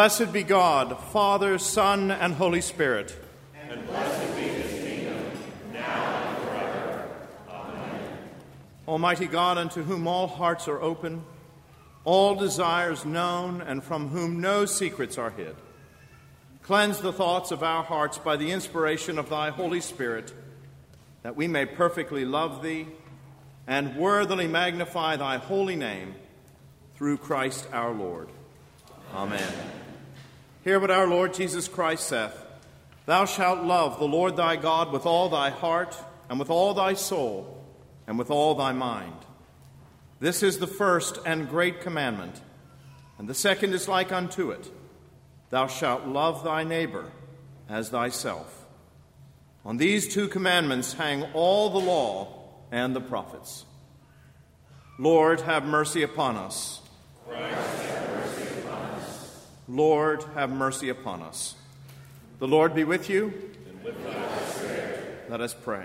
[0.00, 3.14] blessed be God, Father, Son, and Holy Spirit.
[3.68, 5.30] And blessed be his kingdom,
[5.74, 7.08] now and forever.
[7.50, 8.18] Amen.
[8.88, 11.22] Almighty God, unto whom all hearts are open,
[12.04, 15.54] all desires known, and from whom no secrets are hid,
[16.62, 20.32] cleanse the thoughts of our hearts by the inspiration of thy Holy Spirit,
[21.24, 22.86] that we may perfectly love thee
[23.66, 26.14] and worthily magnify thy holy name
[26.94, 28.30] through Christ our Lord.
[29.12, 29.69] Amen.
[30.62, 32.38] Hear what our Lord Jesus Christ saith
[33.06, 35.96] Thou shalt love the Lord thy God with all thy heart,
[36.28, 37.64] and with all thy soul,
[38.06, 39.16] and with all thy mind.
[40.20, 42.40] This is the first and great commandment,
[43.18, 44.70] and the second is like unto it
[45.48, 47.10] Thou shalt love thy neighbor
[47.68, 48.66] as thyself.
[49.64, 53.64] On these two commandments hang all the law and the prophets.
[54.98, 56.80] Lord, have mercy upon us.
[57.26, 59.46] Christ, have mercy upon us.
[59.70, 61.54] Lord, have mercy upon us.
[62.40, 63.32] The Lord be with you.
[63.84, 63.94] With.
[65.28, 65.84] Let us pray.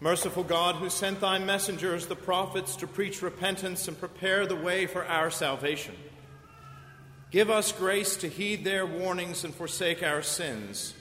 [0.00, 4.86] Merciful God, who sent thy messengers, the prophets, to preach repentance and prepare the way
[4.86, 5.94] for our salvation,
[7.30, 10.94] give us grace to heed their warnings and forsake our sins,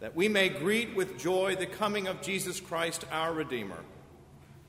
[0.00, 3.80] that we may greet with joy the coming of Jesus Christ, our Redeemer,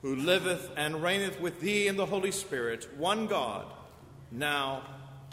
[0.01, 3.65] who liveth and reigneth with thee in the Holy Spirit, one God,
[4.31, 4.83] now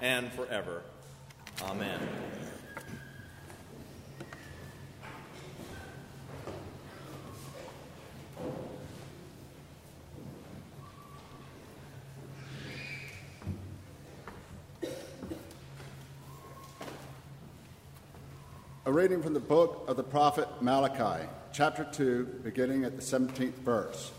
[0.01, 0.83] and forever.
[1.63, 2.01] Amen.
[18.87, 23.55] A reading from the book of the prophet Malachi, chapter 2, beginning at the 17th
[23.55, 24.13] verse.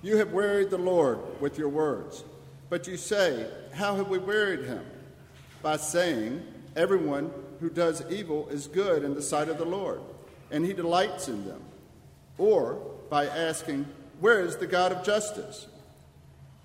[0.00, 2.24] You have wearied the Lord with your words,
[2.70, 4.86] but you say, How have we wearied him?
[5.60, 6.42] By saying,
[6.76, 10.00] Everyone who does evil is good in the sight of the Lord,
[10.50, 11.60] and he delights in them.
[12.38, 13.84] Or by asking,
[14.18, 15.66] Where is the God of justice?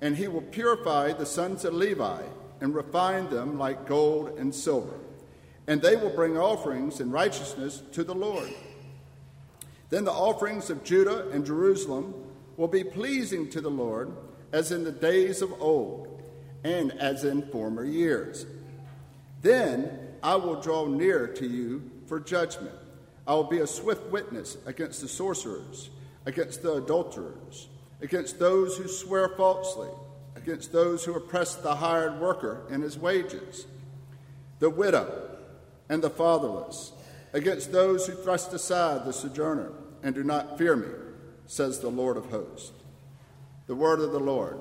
[0.00, 2.22] and he will purify the sons of Levi
[2.60, 4.94] and refine them like gold and silver.
[5.66, 8.52] And they will bring offerings in righteousness to the Lord.
[9.90, 12.14] Then the offerings of Judah and Jerusalem
[12.56, 14.12] will be pleasing to the Lord
[14.52, 16.22] as in the days of old
[16.64, 18.46] and as in former years.
[19.42, 22.74] Then I will draw near to you for judgment.
[23.26, 25.90] I will be a swift witness against the sorcerers,
[26.26, 27.68] against the adulterers
[28.00, 29.88] against those who swear falsely,
[30.34, 33.66] against those who oppress the hired worker in his wages,
[34.58, 35.36] the widow
[35.88, 36.92] and the fatherless,
[37.32, 39.72] against those who thrust aside the sojourner
[40.02, 40.88] and do not fear me,
[41.46, 42.72] says the Lord of hosts.
[43.66, 44.58] The word of the Lord.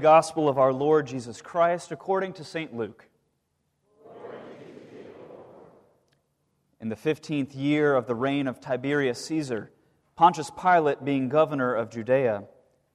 [0.00, 2.74] Gospel of our Lord Jesus Christ according to St.
[2.74, 3.06] Luke.
[6.80, 9.70] In the fifteenth year of the reign of Tiberius Caesar,
[10.16, 12.44] Pontius Pilate being governor of Judea,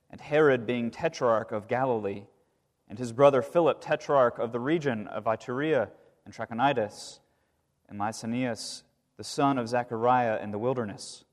[0.09, 2.23] and Herod being tetrarch of Galilee,
[2.89, 5.89] and his brother Philip tetrarch of the region of Iturea
[6.25, 7.19] and Trachonitis,
[7.87, 8.81] and Lysanias
[9.17, 11.23] the son of Zechariah in the wilderness.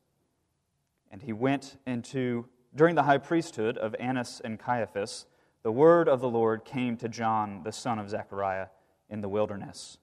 [1.11, 5.27] And he went into, during the high priesthood of Annas and Caiaphas,
[5.63, 8.69] the word of the Lord came to John the son of Zechariah
[9.09, 9.99] in the wilderness.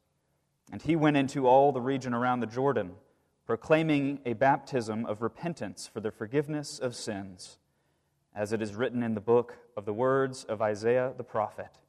[0.71, 2.91] And he went into all the region around the Jordan,
[3.45, 7.57] proclaiming a baptism of repentance for the forgiveness of sins,
[8.35, 11.79] as it is written in the book of the words of Isaiah the prophet.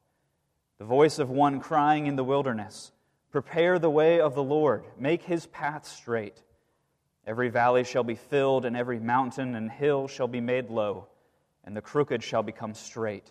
[0.79, 2.91] The voice of one crying in the wilderness,
[3.31, 6.43] Prepare the way of the Lord, make his path straight.
[7.27, 11.07] Every valley shall be filled, and every mountain and hill shall be made low,
[11.63, 13.31] and the crooked shall become straight,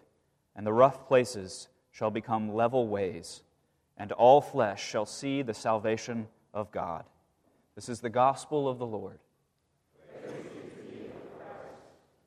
[0.60, 3.44] and the rough places shall become level ways,
[3.96, 7.06] and all flesh shall see the salvation of God.
[7.75, 9.20] This is the gospel of the Lord.
[10.25, 10.34] In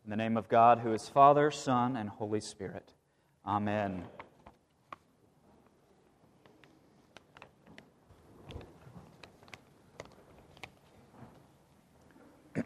[0.09, 2.93] the name of God, who is Father, Son, and Holy Spirit.
[3.47, 4.05] Amen.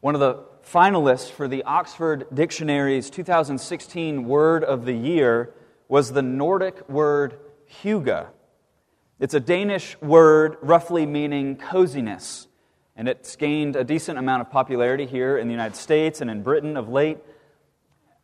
[0.00, 5.54] One of the finalists for the Oxford Dictionary's 2016 Word of the Year
[5.88, 7.38] was the Nordic word
[7.82, 8.26] hygge.
[9.20, 12.48] It's a Danish word roughly meaning coziness,
[12.96, 16.42] and it's gained a decent amount of popularity here in the United States and in
[16.42, 17.18] Britain of late.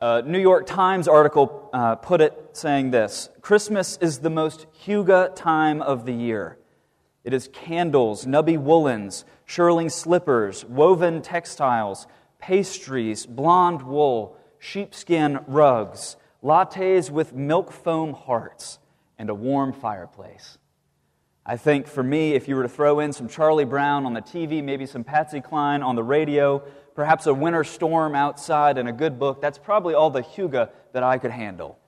[0.01, 5.37] A New York Times article uh, put it saying this Christmas is the most hygge
[5.37, 6.59] time of the year.
[7.23, 12.09] It is candles, nubby woolens, shearling slippers, woven textiles,
[12.43, 18.81] pastries, blonde wool, sheepskin rugs, lattes with milk foam hearts,
[19.17, 20.59] and a warm fireplace.
[21.47, 24.21] I think for me, if you were to throw in some Charlie Brown on the
[24.21, 26.59] TV, maybe some Patsy Cline on the radio,
[26.95, 31.03] perhaps a winter storm outside, and a good book, that's probably all the hygge that
[31.03, 31.79] I could handle.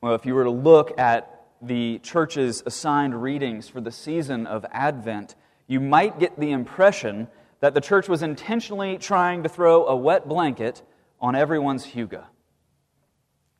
[0.00, 4.66] Well, if you were to look at the church's assigned readings for the season of
[4.72, 5.34] Advent,
[5.66, 7.28] you might get the impression
[7.62, 10.82] that the church was intentionally trying to throw a wet blanket
[11.20, 12.24] on everyone's hygge.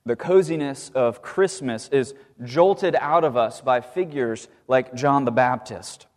[0.05, 6.09] The coziness of Christmas is jolted out of us by figures like John the Baptist.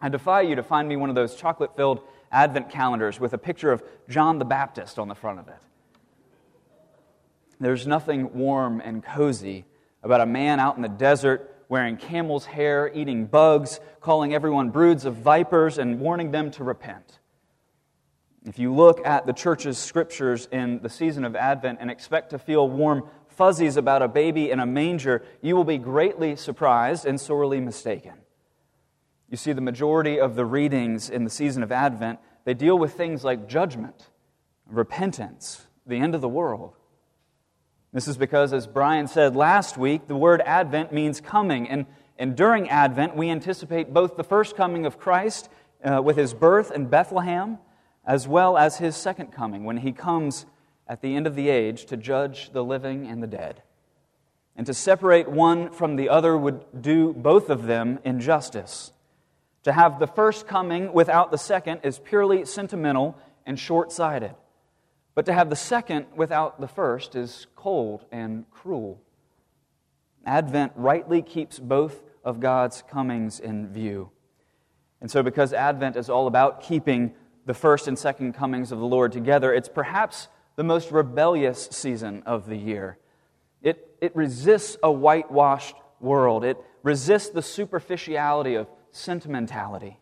[0.00, 2.00] I defy you to find me one of those chocolate filled
[2.32, 5.58] Advent calendars with a picture of John the Baptist on the front of it.
[7.60, 9.66] There's nothing warm and cozy
[10.02, 15.04] about a man out in the desert wearing camel's hair, eating bugs, calling everyone broods
[15.04, 17.19] of vipers, and warning them to repent.
[18.50, 22.38] If you look at the church's scriptures in the season of Advent and expect to
[22.40, 27.20] feel warm fuzzies about a baby in a manger, you will be greatly surprised and
[27.20, 28.14] sorely mistaken.
[29.28, 32.94] You see, the majority of the readings in the season of Advent, they deal with
[32.94, 34.08] things like judgment,
[34.66, 36.74] repentance, the end of the world.
[37.92, 41.68] This is because, as Brian said last week, the word Advent means coming.
[41.68, 41.86] And,
[42.18, 45.48] and during Advent, we anticipate both the first coming of Christ
[45.84, 47.58] uh, with his birth in Bethlehem,
[48.10, 50.44] as well as his second coming when he comes
[50.88, 53.62] at the end of the age to judge the living and the dead.
[54.56, 58.90] And to separate one from the other would do both of them injustice.
[59.62, 64.34] To have the first coming without the second is purely sentimental and short sighted.
[65.14, 69.00] But to have the second without the first is cold and cruel.
[70.26, 74.10] Advent rightly keeps both of God's comings in view.
[75.00, 77.14] And so, because Advent is all about keeping
[77.50, 82.22] the first and second comings of the Lord together, it's perhaps the most rebellious season
[82.24, 82.96] of the year.
[83.60, 89.98] It, it resists a whitewashed world, it resists the superficiality of sentimentality.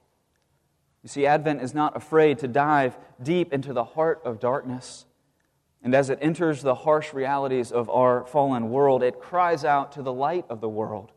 [1.03, 5.07] You see, Advent is not afraid to dive deep into the heart of darkness.
[5.83, 10.03] And as it enters the harsh realities of our fallen world, it cries out to
[10.03, 11.13] the light of the world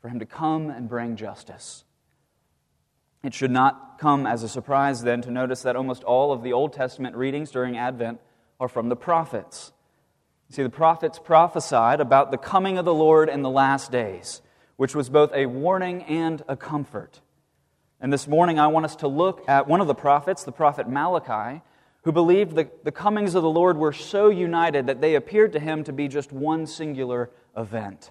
[0.00, 1.82] for him to come and bring justice.
[3.24, 6.52] It should not come as a surprise then to notice that almost all of the
[6.52, 8.20] Old Testament readings during Advent
[8.60, 9.72] are from the prophets.
[10.50, 14.42] See, the prophets prophesied about the coming of the Lord in the last days,
[14.76, 17.22] which was both a warning and a comfort.
[17.98, 20.86] And this morning, I want us to look at one of the prophets, the prophet
[20.86, 21.62] Malachi,
[22.02, 25.60] who believed the, the comings of the Lord were so united that they appeared to
[25.60, 28.10] him to be just one singular event.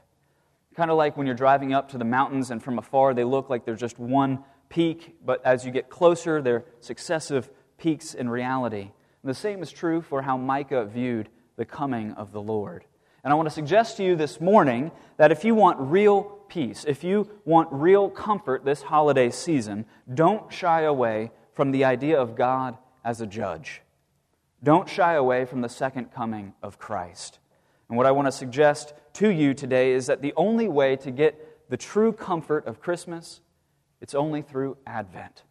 [0.76, 3.47] Kind of like when you're driving up to the mountains and from afar they look
[3.52, 8.81] like they're just one peak, but as you get closer, they're successive peaks in reality.
[8.81, 12.83] And the same is true for how Micah viewed the coming of the Lord.
[13.23, 16.86] And I want to suggest to you this morning that if you want real peace,
[16.88, 22.36] if you want real comfort this holiday season, don't shy away from the idea of
[22.36, 23.83] God as a judge.
[24.63, 27.38] Don't shy away from the second coming of Christ.
[27.89, 31.12] And what I want to suggest to you today is that the only way to
[31.12, 33.39] get the true comfort of Christmas,
[34.03, 35.43] it's only through Advent.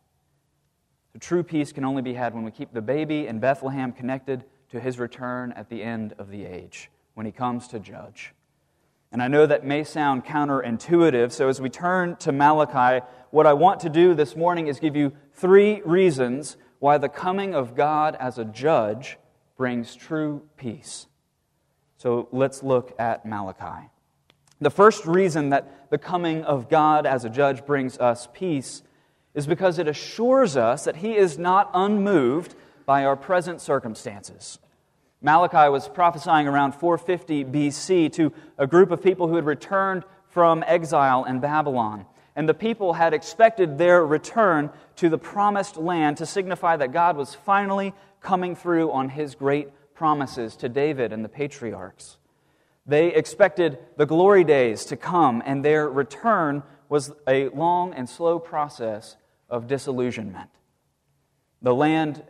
[1.15, 4.45] The true peace can only be had when we keep the baby in Bethlehem connected
[4.71, 8.35] to his return at the end of the age when he comes to judge.
[9.11, 13.55] And I know that may sound counterintuitive, so as we turn to Malachi, what I
[13.55, 18.17] want to do this morning is give you three reasons why the coming of God
[18.21, 19.17] as a judge
[19.57, 21.07] brings true peace.
[21.97, 23.89] So let's look at Malachi.
[24.63, 28.85] The first reason that the coming of God as a judge brings us peace
[29.35, 32.55] is because it assures us that He is not unmoved
[32.87, 34.61] by our present circumstances.
[35.21, 40.63] Malachi was prophesying around 450 BC to a group of people who had returned from
[40.65, 42.07] exile in Babylon.
[42.37, 47.17] And the people had expected their return to the promised land to signify that God
[47.17, 52.19] was finally coming through on his great promises to David and the patriarchs.
[52.85, 58.39] They expected the glory days to come, and their return was a long and slow
[58.39, 59.17] process
[59.49, 60.51] of disillusionment.
[61.63, 62.25] The land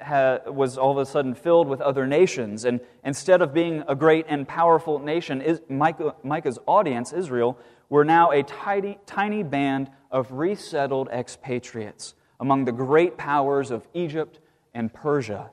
[0.46, 4.26] was all of a sudden filled with other nations, and instead of being a great
[4.28, 11.08] and powerful nation, Micah, Micah's audience, Israel, were now a tiny, tiny band of resettled
[11.08, 14.38] expatriates among the great powers of Egypt
[14.74, 15.50] and Persia.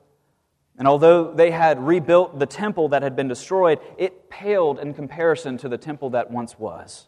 [0.80, 5.58] And although they had rebuilt the temple that had been destroyed, it paled in comparison
[5.58, 7.06] to the temple that once was.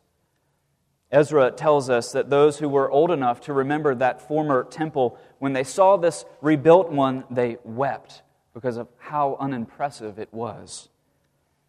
[1.11, 5.55] Ezra tells us that those who were old enough to remember that former temple, when
[5.55, 8.21] they saw this rebuilt one, they wept
[8.53, 10.91] because of how unimpressive it was.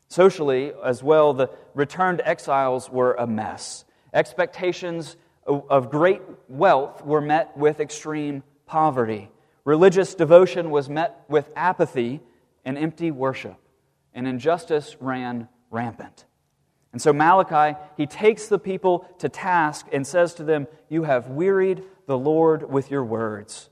[0.09, 3.85] Socially, as well, the returned exiles were a mess.
[4.13, 5.15] Expectations
[5.47, 9.29] of great wealth were met with extreme poverty.
[9.65, 12.21] Religious devotion was met with apathy
[12.65, 13.57] and empty worship,
[14.13, 16.25] and injustice ran rampant.
[16.91, 21.29] And so Malachi, he takes the people to task and says to them, You have
[21.29, 23.69] wearied the Lord with your words.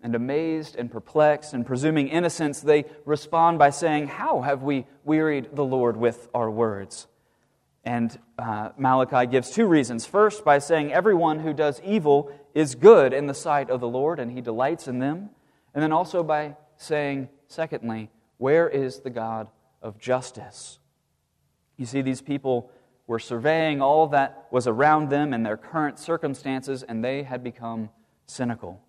[0.00, 5.56] And amazed and perplexed and presuming innocence, they respond by saying, How have we wearied
[5.56, 7.08] the Lord with our words?
[7.86, 10.04] And uh, Malachi gives two reasons.
[10.04, 14.18] First, by saying, Everyone who does evil is good in the sight of the Lord,
[14.18, 15.30] and he delights in them.
[15.72, 19.46] And then also by saying, Secondly, Where is the God
[19.80, 20.80] of justice?
[21.76, 22.72] You see, these people
[23.06, 27.90] were surveying all that was around them and their current circumstances, and they had become
[28.26, 28.82] cynical.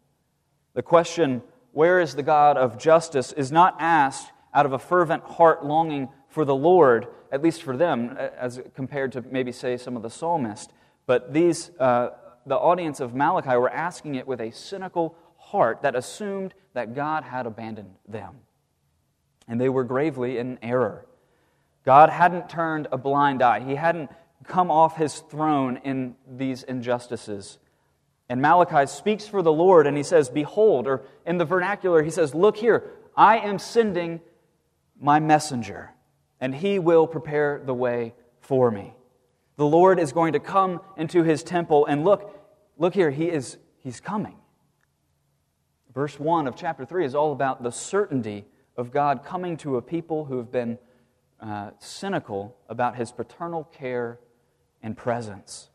[0.74, 5.24] The question, where is the God of justice, is not asked out of a fervent
[5.24, 9.96] heart longing for the Lord, at least for them, as compared to maybe, say, some
[9.96, 10.72] of the psalmists.
[11.06, 12.10] But these, uh,
[12.46, 17.24] the audience of Malachi were asking it with a cynical heart that assumed that God
[17.24, 18.36] had abandoned them.
[19.48, 21.06] And they were gravely in error.
[21.86, 24.12] God hadn't turned a blind eye, He hadn't
[24.46, 27.60] come off His throne in these injustices.
[28.30, 32.10] And Malachi speaks for the Lord and he says, Behold, or in the vernacular, he
[32.10, 34.20] says, Look here, I am sending
[35.00, 35.92] my messenger,
[36.40, 38.94] and he will prepare the way for me.
[39.56, 42.40] The Lord is going to come into his temple, and look,
[42.78, 44.36] look here, he is he's coming.
[45.94, 48.46] Verse 1 of chapter 3 is all about the certainty
[48.76, 50.78] of God coming to a people who have been
[51.40, 54.20] uh, cynical about his paternal care
[54.84, 55.70] and presence.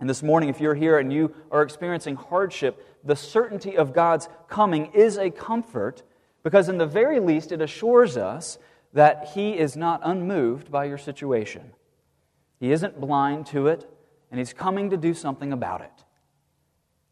[0.00, 4.28] And this morning, if you're here and you are experiencing hardship, the certainty of God's
[4.48, 6.02] coming is a comfort
[6.42, 8.58] because, in the very least, it assures us
[8.94, 11.72] that He is not unmoved by your situation.
[12.58, 13.88] He isn't blind to it,
[14.30, 16.04] and He's coming to do something about it.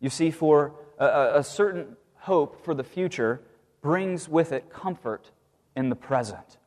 [0.01, 3.43] You see, for a, a certain hope for the future
[3.83, 5.31] brings with it comfort
[5.77, 6.59] in the present.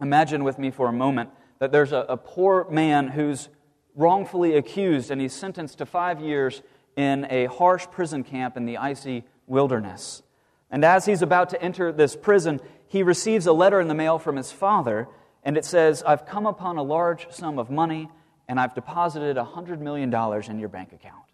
[0.00, 3.48] Imagine with me for a moment that there's a, a poor man who's
[3.94, 6.62] wrongfully accused and he's sentenced to five years
[6.96, 10.22] in a harsh prison camp in the icy wilderness.
[10.70, 12.60] And as he's about to enter this prison,
[12.94, 15.08] he receives a letter in the mail from his father,
[15.42, 18.08] and it says, I've come upon a large sum of money,
[18.46, 20.14] and I've deposited $100 million
[20.48, 21.24] in your bank account.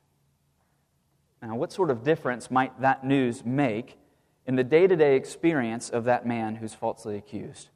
[1.42, 3.98] Now, what sort of difference might that news make
[4.46, 7.68] in the day to day experience of that man who's falsely accused?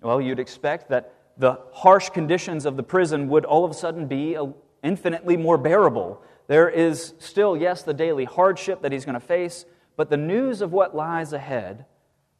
[0.00, 4.06] Well, you'd expect that the harsh conditions of the prison would all of a sudden
[4.06, 4.46] be uh,
[4.82, 6.22] infinitely more bearable.
[6.46, 9.66] There is still, yes, the daily hardship that he's going to face,
[9.98, 11.84] but the news of what lies ahead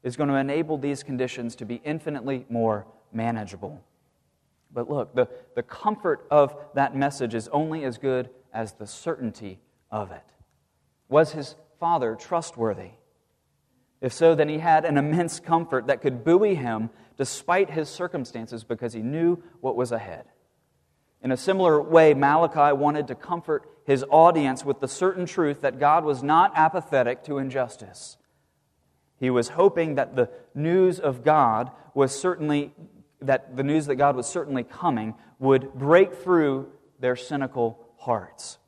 [0.05, 3.83] is going to enable these conditions to be infinitely more manageable.
[4.73, 9.59] But look, the, the comfort of that message is only as good as the certainty
[9.91, 10.25] of it.
[11.09, 12.91] Was his father trustworthy?
[14.01, 18.63] If so, then he had an immense comfort that could buoy him despite his circumstances
[18.63, 20.27] because he knew what was ahead.
[21.23, 25.79] In a similar way, Malachi wanted to comfort his audience with the certain truth that
[25.79, 28.19] God was not apathetic to injustice.
[29.19, 32.73] He was hoping that the news of God was certainly
[33.21, 38.59] that the news that God was certainly coming would break through their cynical hearts.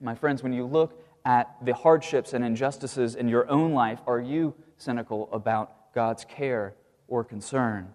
[0.00, 4.20] My friends, when you look at the hardships and injustices in your own life, are
[4.20, 6.74] you cynical about God's care
[7.08, 7.92] or concern?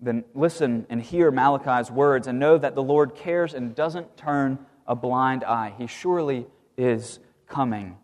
[0.00, 4.58] Then listen and hear Malachi's words and know that the Lord cares and doesn't turn
[4.86, 5.74] a blind eye.
[5.76, 7.96] He surely is coming.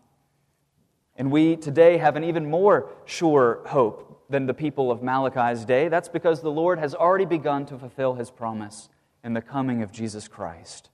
[1.21, 5.87] And we today have an even more sure hope than the people of Malachi's day.
[5.87, 8.89] That's because the Lord has already begun to fulfill his promise
[9.23, 10.89] in the coming of Jesus Christ.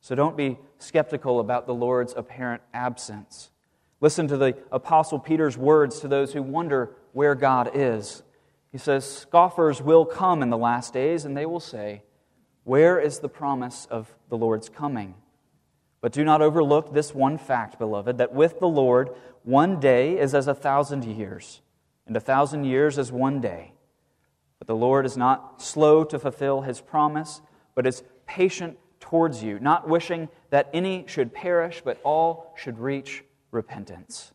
[0.00, 3.52] So don't be skeptical about the Lord's apparent absence.
[4.00, 8.24] Listen to the Apostle Peter's words to those who wonder where God is.
[8.72, 12.02] He says, Scoffers will come in the last days, and they will say,
[12.64, 15.14] Where is the promise of the Lord's coming?
[16.02, 19.10] But do not overlook this one fact, beloved, that with the Lord,
[19.44, 21.62] one day is as a thousand years,
[22.06, 23.72] and a thousand years as one day.
[24.58, 27.40] But the Lord is not slow to fulfill his promise,
[27.74, 33.24] but is patient towards you, not wishing that any should perish, but all should reach
[33.52, 34.32] repentance.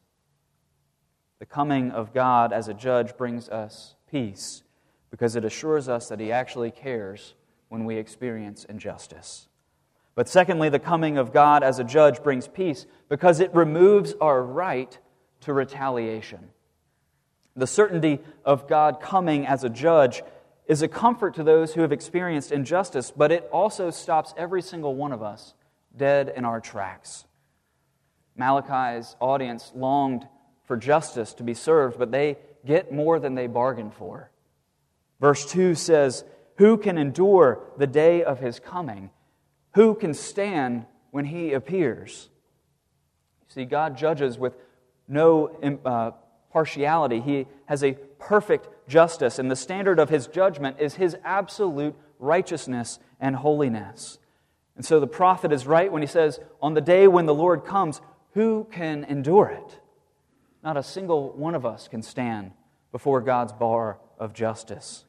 [1.40, 4.64] The coming of God as a judge brings us peace
[5.12, 7.36] because it assures us that he actually cares
[7.68, 9.48] when we experience injustice.
[10.18, 14.42] But secondly, the coming of God as a judge brings peace because it removes our
[14.42, 14.98] right
[15.42, 16.50] to retaliation.
[17.56, 20.24] The certainty of God coming as a judge
[20.66, 24.96] is a comfort to those who have experienced injustice, but it also stops every single
[24.96, 25.54] one of us
[25.96, 27.26] dead in our tracks.
[28.36, 30.28] Malachi's audience longed
[30.66, 34.32] for justice to be served, but they get more than they bargained for.
[35.22, 36.24] Verse 2 says,
[36.56, 39.12] Who can endure the day of his coming?
[39.78, 42.30] Who can stand when he appears?
[43.48, 44.56] See, God judges with
[45.08, 46.14] no uh,
[46.52, 47.22] partiality.
[47.22, 52.98] He has a perfect justice, and the standard of his judgment is his absolute righteousness
[53.20, 54.18] and holiness.
[54.76, 57.64] And so the prophet is right when he says, On the day when the Lord
[57.64, 58.02] comes,
[58.34, 59.80] who can endure it?
[60.64, 62.50] Not a single one of us can stand
[62.92, 65.06] before God's bar of justice.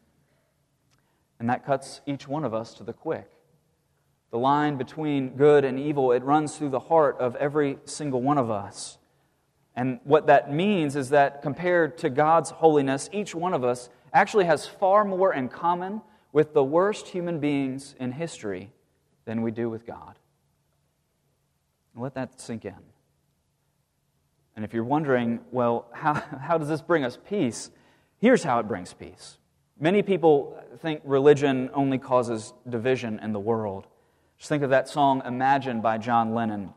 [1.40, 3.30] And that cuts each one of us to the quick.
[4.30, 8.38] The line between good and evil, it runs through the heart of every single one
[8.38, 8.98] of us.
[9.74, 14.44] And what that means is that compared to God's holiness, each one of us actually
[14.44, 18.72] has far more in common with the worst human beings in history
[19.24, 20.18] than we do with God.
[21.94, 22.74] Let that sink in.
[24.56, 27.70] And if you're wondering, well, how, how does this bring us peace?
[28.20, 29.38] Here's how it brings peace.
[29.78, 33.86] Many people think religion only causes division in the world.
[34.38, 36.72] Just think of that song, Imagine, by John Lennon.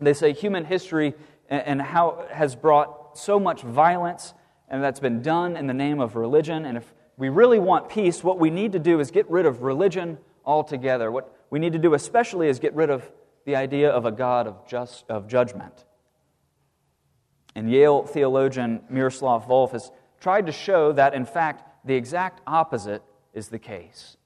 [0.00, 1.14] They say human history
[1.48, 4.34] and how has brought so much violence,
[4.68, 6.64] and that's been done in the name of religion.
[6.64, 9.62] And if we really want peace, what we need to do is get rid of
[9.62, 11.12] religion altogether.
[11.12, 13.10] What we need to do, especially, is get rid of
[13.44, 15.84] the idea of a God of, just, of judgment.
[17.54, 19.90] And Yale theologian Miroslav Volf has
[20.20, 23.02] tried to show that, in fact, the exact opposite
[23.34, 24.16] is the case.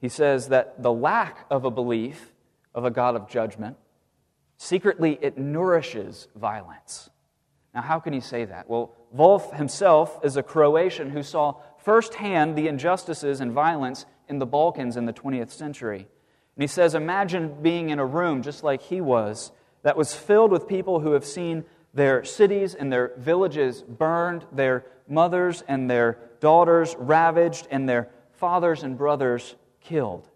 [0.00, 2.32] He says that the lack of a belief
[2.74, 3.76] of a God of judgment,
[4.56, 7.10] secretly, it nourishes violence.
[7.74, 8.68] Now, how can he say that?
[8.68, 14.46] Well, Volf himself is a Croatian who saw firsthand the injustices and violence in the
[14.46, 15.98] Balkans in the 20th century.
[16.56, 20.50] And he says, Imagine being in a room just like he was, that was filled
[20.50, 26.18] with people who have seen their cities and their villages burned, their mothers and their
[26.40, 30.28] daughters ravaged, and their fathers and brothers killed.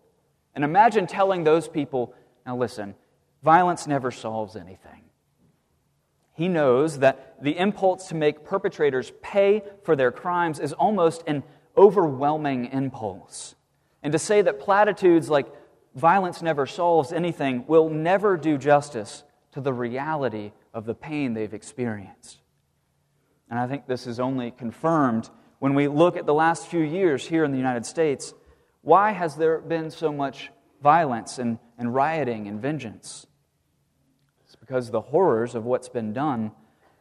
[0.55, 2.15] And imagine telling those people,
[2.47, 2.95] now listen,
[3.43, 5.03] violence never solves anything.
[6.35, 11.45] He knows that the impulse to make perpetrators pay for their crimes is almost an
[11.77, 13.55] overwhelming impulse.
[14.03, 15.47] And to say that platitudes like
[15.95, 21.55] violence never solves anything will never do justice to the reality of the pain they've
[21.55, 22.41] experienced.
[23.49, 25.31] And I think this is only confirmed
[25.61, 28.35] when we look at the last few years here in the United States
[28.85, 30.51] why has there been so much
[30.83, 33.27] violence and, and rioting and vengeance?
[34.45, 36.53] It's because the horrors of what's been done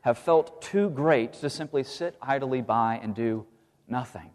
[0.02, 3.46] have felt too great to simply sit idly by and do
[3.88, 4.32] nothing.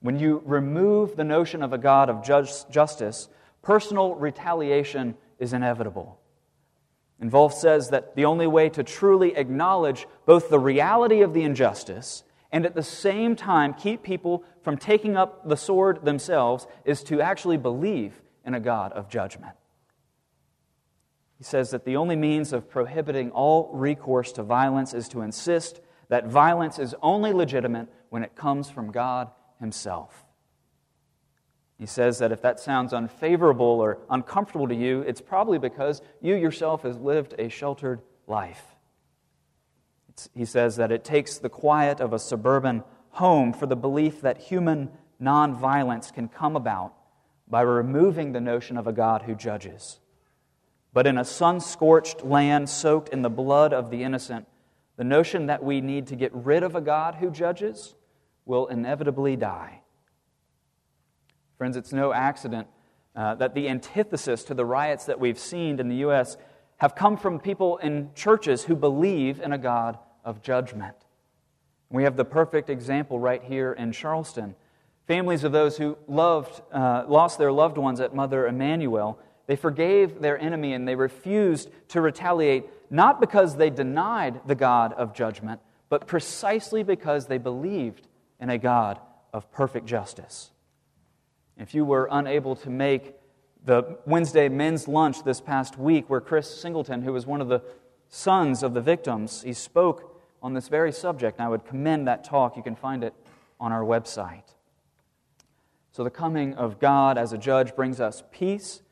[0.00, 3.28] When you remove the notion of a God of justice,
[3.62, 6.20] personal retaliation is inevitable.
[7.20, 11.42] And Volf says that the only way to truly acknowledge both the reality of the
[11.42, 12.22] injustice
[12.54, 17.20] and at the same time keep people from taking up the sword themselves is to
[17.20, 19.54] actually believe in a God of judgment.
[21.36, 25.80] He says that the only means of prohibiting all recourse to violence is to insist
[26.10, 30.24] that violence is only legitimate when it comes from God Himself.
[31.76, 36.36] He says that if that sounds unfavorable or uncomfortable to you, it's probably because you
[36.36, 38.73] yourself has lived a sheltered life.
[40.34, 44.38] He says that it takes the quiet of a suburban home for the belief that
[44.38, 46.94] human nonviolence can come about
[47.48, 50.00] by removing the notion of a God who judges.
[50.92, 54.46] But in a sun scorched land soaked in the blood of the innocent,
[54.96, 57.94] the notion that we need to get rid of a God who judges
[58.44, 59.80] will inevitably die.
[61.58, 62.68] Friends, it's no accident
[63.16, 66.36] uh, that the antithesis to the riots that we've seen in the U.S.
[66.78, 70.96] have come from people in churches who believe in a God of judgment.
[71.90, 74.54] We have the perfect example right here in Charleston.
[75.06, 80.20] Families of those who loved, uh, lost their loved ones at Mother Emanuel they forgave
[80.20, 85.60] their enemy and they refused to retaliate, not because they denied the God of judgment,
[85.88, 88.08] but precisely because they believed
[88.40, 88.98] in a God
[89.32, 90.50] of perfect justice.
[91.58, 93.14] If you were unable to make
[93.64, 97.62] the Wednesday men's lunch this past week, where Chris Singleton, who was one of the
[98.08, 100.13] sons of the victims, he spoke
[100.44, 102.54] on this very subject, and I would commend that talk.
[102.54, 103.14] You can find it
[103.58, 104.42] on our website.
[105.90, 108.82] So, the coming of God as a judge brings us peace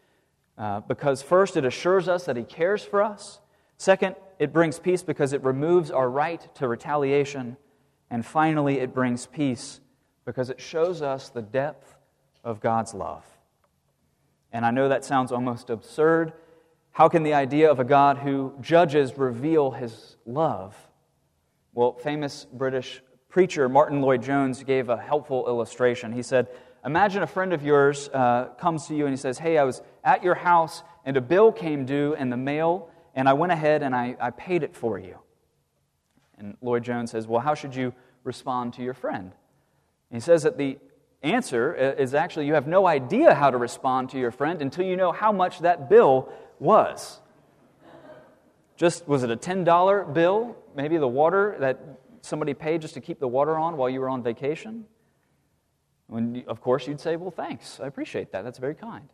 [0.56, 3.40] uh, because, first, it assures us that He cares for us.
[3.76, 7.58] Second, it brings peace because it removes our right to retaliation.
[8.08, 9.80] And finally, it brings peace
[10.24, 11.96] because it shows us the depth
[12.42, 13.26] of God's love.
[14.52, 16.32] And I know that sounds almost absurd.
[16.92, 20.74] How can the idea of a God who judges reveal his love?
[21.74, 26.12] Well, famous British preacher Martyn Lloyd-Jones gave a helpful illustration.
[26.12, 26.48] He said,
[26.84, 29.80] Imagine a friend of yours uh, comes to you and he says, Hey, I was
[30.04, 33.82] at your house and a bill came due in the mail, and I went ahead
[33.82, 35.18] and I, I paid it for you.
[36.36, 39.32] And Lloyd-Jones says, Well, how should you respond to your friend?
[40.10, 40.78] And he says that the
[41.22, 44.96] answer is actually you have no idea how to respond to your friend until you
[44.96, 47.21] know how much that bill was.
[48.82, 50.56] Just was it a $10 bill?
[50.74, 51.78] Maybe the water that
[52.20, 54.86] somebody paid just to keep the water on while you were on vacation?
[56.08, 57.78] When, of course, you'd say, Well, thanks.
[57.78, 58.42] I appreciate that.
[58.42, 59.08] That's very kind.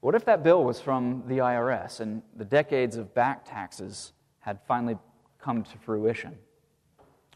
[0.00, 4.58] What if that bill was from the IRS and the decades of back taxes had
[4.68, 4.98] finally
[5.40, 6.36] come to fruition?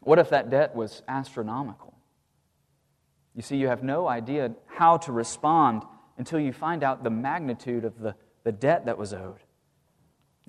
[0.02, 1.94] What if that debt was astronomical?
[3.34, 5.84] You see, you have no idea how to respond
[6.18, 9.38] until you find out the magnitude of the, the debt that was owed.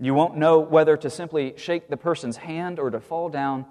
[0.02, 3.66] You won't know whether to simply shake the person's hand or to fall down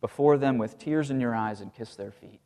[0.00, 2.40] before them with tears in your eyes and kiss their feet.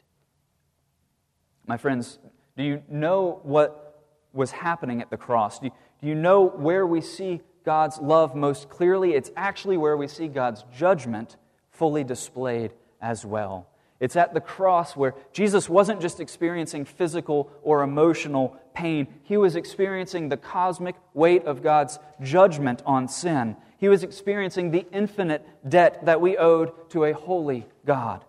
[1.67, 2.19] My friends,
[2.57, 5.61] do you know what was happening at the cross?
[5.61, 9.15] Do you, do you know where we see God's love most clearly?
[9.15, 11.37] It's actually where we see God's judgment
[11.71, 13.69] fully displayed as well.
[13.99, 19.57] It's at the cross where Jesus wasn't just experiencing physical or emotional pain, he was
[19.57, 23.57] experiencing the cosmic weight of God's judgment on sin.
[23.79, 28.25] He was experiencing the infinite debt that we owed to a holy God.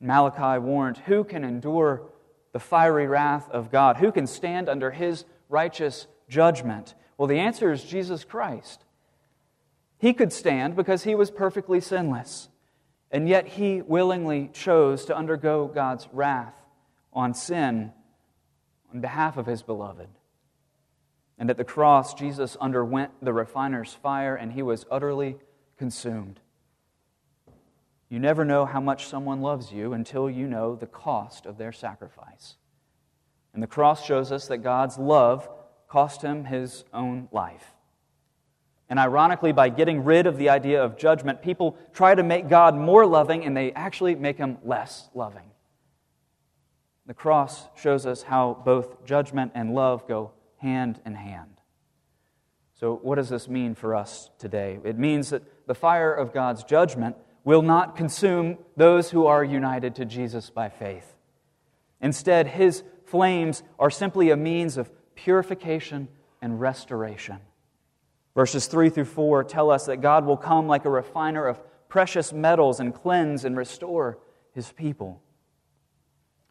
[0.00, 2.02] Malachi warned, Who can endure
[2.52, 3.96] the fiery wrath of God?
[3.96, 6.94] Who can stand under his righteous judgment?
[7.16, 8.84] Well, the answer is Jesus Christ.
[9.98, 12.48] He could stand because he was perfectly sinless,
[13.10, 16.54] and yet he willingly chose to undergo God's wrath
[17.12, 17.92] on sin
[18.92, 20.08] on behalf of his beloved.
[21.38, 25.36] And at the cross, Jesus underwent the refiner's fire, and he was utterly
[25.76, 26.40] consumed.
[28.08, 31.72] You never know how much someone loves you until you know the cost of their
[31.72, 32.56] sacrifice.
[33.52, 35.48] And the cross shows us that God's love
[35.88, 37.74] cost him his own life.
[38.90, 42.74] And ironically, by getting rid of the idea of judgment, people try to make God
[42.74, 45.50] more loving and they actually make him less loving.
[47.06, 51.60] The cross shows us how both judgment and love go hand in hand.
[52.74, 54.78] So, what does this mean for us today?
[54.84, 59.94] It means that the fire of God's judgment will not consume those who are united
[59.96, 61.16] to Jesus by faith.
[62.00, 66.08] Instead, his flames are simply a means of purification
[66.40, 67.38] and restoration.
[68.38, 72.32] Verses 3 through 4 tell us that God will come like a refiner of precious
[72.32, 74.20] metals and cleanse and restore
[74.54, 75.20] his people.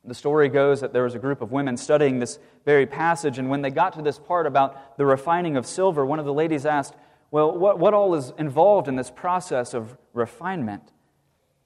[0.04, 3.50] The story goes that there was a group of women studying this very passage, and
[3.50, 6.66] when they got to this part about the refining of silver, one of the ladies
[6.66, 6.94] asked,
[7.32, 10.92] Well, what, what all is involved in this process of refinement?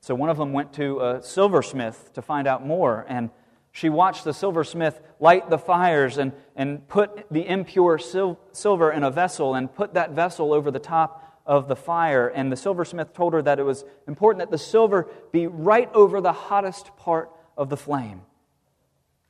[0.01, 3.31] So one of them went to a silversmith to find out more, and
[3.71, 9.03] she watched the silversmith light the fires and, and put the impure sil- silver in
[9.03, 12.27] a vessel and put that vessel over the top of the fire.
[12.27, 16.19] And the silversmith told her that it was important that the silver be right over
[16.19, 18.21] the hottest part of the flame.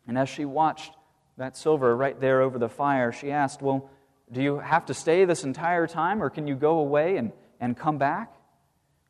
[0.08, 0.94] And as she watched
[1.38, 3.90] that silver right there over the fire, she asked, Well,
[4.32, 7.78] do you have to stay this entire time, or can you go away and, and
[7.78, 8.34] come back?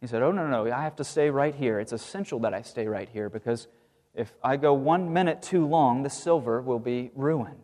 [0.02, 1.80] He said, Oh, no, no, no, I have to stay right here.
[1.80, 3.68] It's essential that I stay right here because
[4.14, 7.64] if I go one minute too long, the silver will be ruined.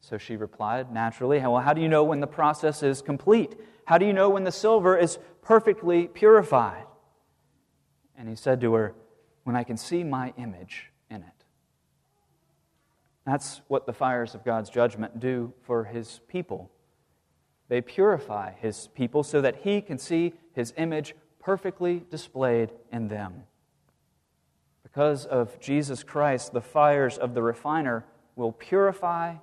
[0.00, 3.56] So she replied naturally, Well, how do you know when the process is complete?
[3.86, 6.84] How do you know when the silver is perfectly purified?
[8.16, 8.94] And he said to her,
[9.44, 11.44] When I can see my image in it.
[13.24, 16.70] That's what the fires of God's judgment do for his people.
[17.68, 23.44] They purify his people so that he can see his image perfectly displayed in them.
[24.94, 28.04] Because of Jesus Christ, the fires of the refiner
[28.36, 29.34] will purify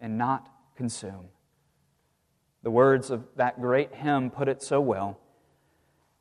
[0.00, 1.26] and not consume.
[2.62, 5.20] The words of that great hymn put it so well.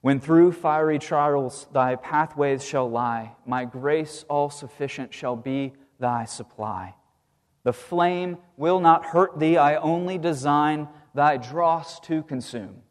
[0.02, 6.26] When through fiery trials thy pathways shall lie, my grace all sufficient shall be thy
[6.26, 6.96] supply.
[7.64, 12.82] The flame will not hurt thee, I only design thy dross to consume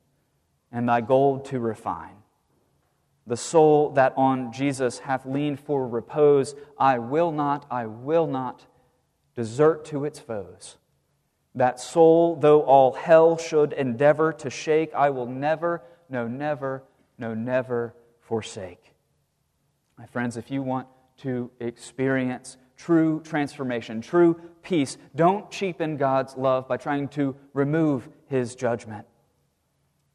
[0.73, 2.22] and thy gold to refine.
[3.27, 8.67] The soul that on Jesus hath leaned for repose, I will not, I will not
[9.35, 10.77] desert to its foes.
[11.55, 16.83] That soul, though all hell should endeavor to shake, I will never, no, never,
[17.19, 18.95] no, never forsake.
[19.99, 24.97] My friends, if you want to experience true transformation, true peace.
[25.15, 29.07] Don't cheapen God's love by trying to remove his judgment.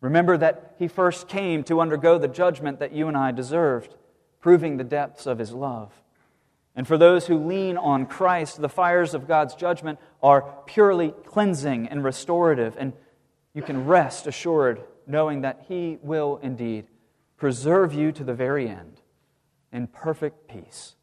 [0.01, 3.95] Remember that he first came to undergo the judgment that you and I deserved,
[4.39, 5.91] proving the depths of his love.
[6.75, 11.87] And for those who lean on Christ, the fires of God's judgment are purely cleansing
[11.87, 12.93] and restorative, and
[13.55, 16.85] you can rest assured knowing that he will indeed
[17.37, 19.01] preserve you to the very end
[19.71, 20.95] in perfect peace.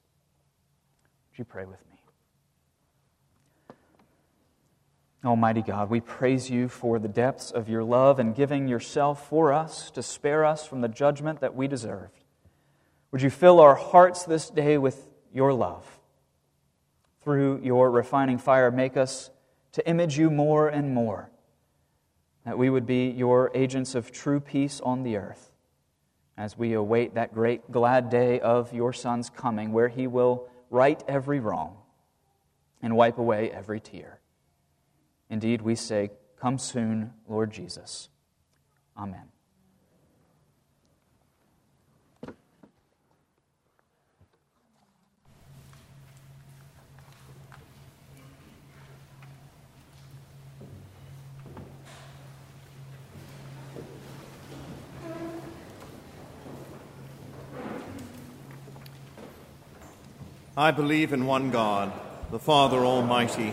[1.31, 1.94] Would you pray with me?
[5.25, 9.53] Almighty God, we praise you for the depths of your love and giving yourself for
[9.53, 12.25] us to spare us from the judgment that we deserved.
[13.11, 15.87] Would you fill our hearts this day with your love?
[17.23, 19.31] Through your refining fire, make us
[19.73, 21.31] to image you more and more,
[22.45, 25.53] that we would be your agents of true peace on the earth
[26.37, 31.03] as we await that great glad day of your Son's coming, where he will right
[31.07, 31.77] every wrong,
[32.83, 34.19] and wipe away every tear.
[35.31, 38.11] Indeed, we say, Come soon, Lord Jesus.
[38.97, 39.29] Amen.
[60.57, 61.93] I believe in one God,
[62.31, 63.53] the Father Almighty,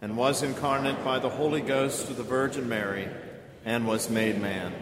[0.00, 3.08] and was incarnate by the Holy Ghost to the Virgin Mary
[3.64, 4.72] and was made man,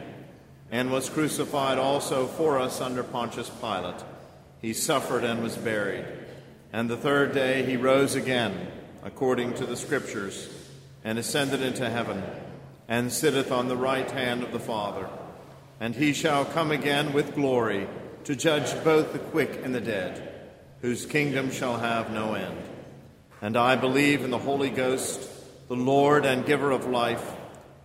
[0.71, 4.03] and was crucified also for us under Pontius Pilate.
[4.61, 6.05] He suffered and was buried,
[6.73, 8.69] and the third day he rose again,
[9.03, 10.49] according to the Scriptures,
[11.05, 12.23] and ascended into heaven,
[12.87, 15.09] and sitteth on the right hand of the Father.
[15.81, 17.89] And he shall come again with glory
[18.25, 20.35] to judge both the quick and the dead
[20.81, 22.68] whose kingdom shall have no end.
[23.41, 25.28] And I believe in the Holy Ghost,
[25.68, 27.34] the Lord and giver of life,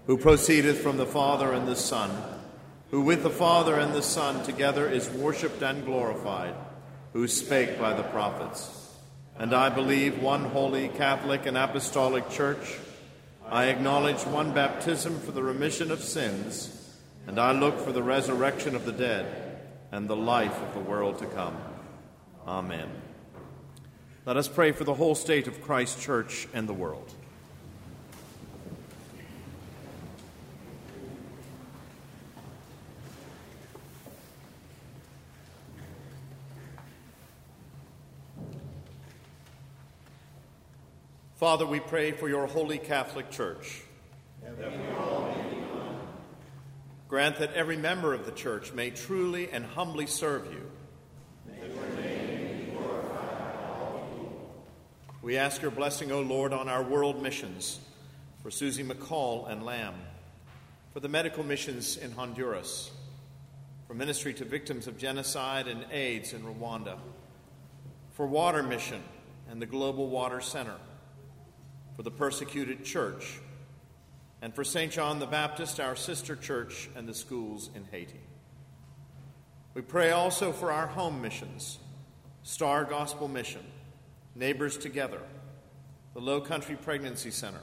[0.07, 2.11] who proceedeth from the Father and the Son,
[2.89, 6.55] who with the Father and the Son together is worshipped and glorified,
[7.13, 8.89] who spake by the prophets.
[9.37, 12.79] And I believe one holy, Catholic, and Apostolic Church.
[13.49, 16.95] I acknowledge one baptism for the remission of sins,
[17.27, 19.59] and I look for the resurrection of the dead
[19.91, 21.57] and the life of the world to come.
[22.47, 23.02] Amen.
[24.25, 27.13] Let us pray for the whole state of Christ Church and the world.
[41.35, 43.81] Father, we pray for your holy Catholic Church.
[47.09, 50.71] Grant that every member of the church may truly and humbly serve you.
[55.23, 57.79] We ask your blessing, O Lord, on our world missions
[58.41, 59.95] for Susie McCall and Lamb,
[60.91, 62.91] for the medical missions in Honduras,
[63.87, 66.97] for ministry to victims of genocide and AIDS in Rwanda,
[68.11, 69.01] for water mission
[69.49, 70.75] and the Global Water Center
[71.95, 73.39] for the persecuted church,
[74.41, 74.91] and for St.
[74.91, 78.19] John the Baptist, our sister church, and the schools in Haiti.
[79.73, 81.79] We pray also for our home missions
[82.43, 83.63] Star Gospel Mission,
[84.35, 85.21] Neighbors Together,
[86.13, 87.61] the Low Country Pregnancy Center,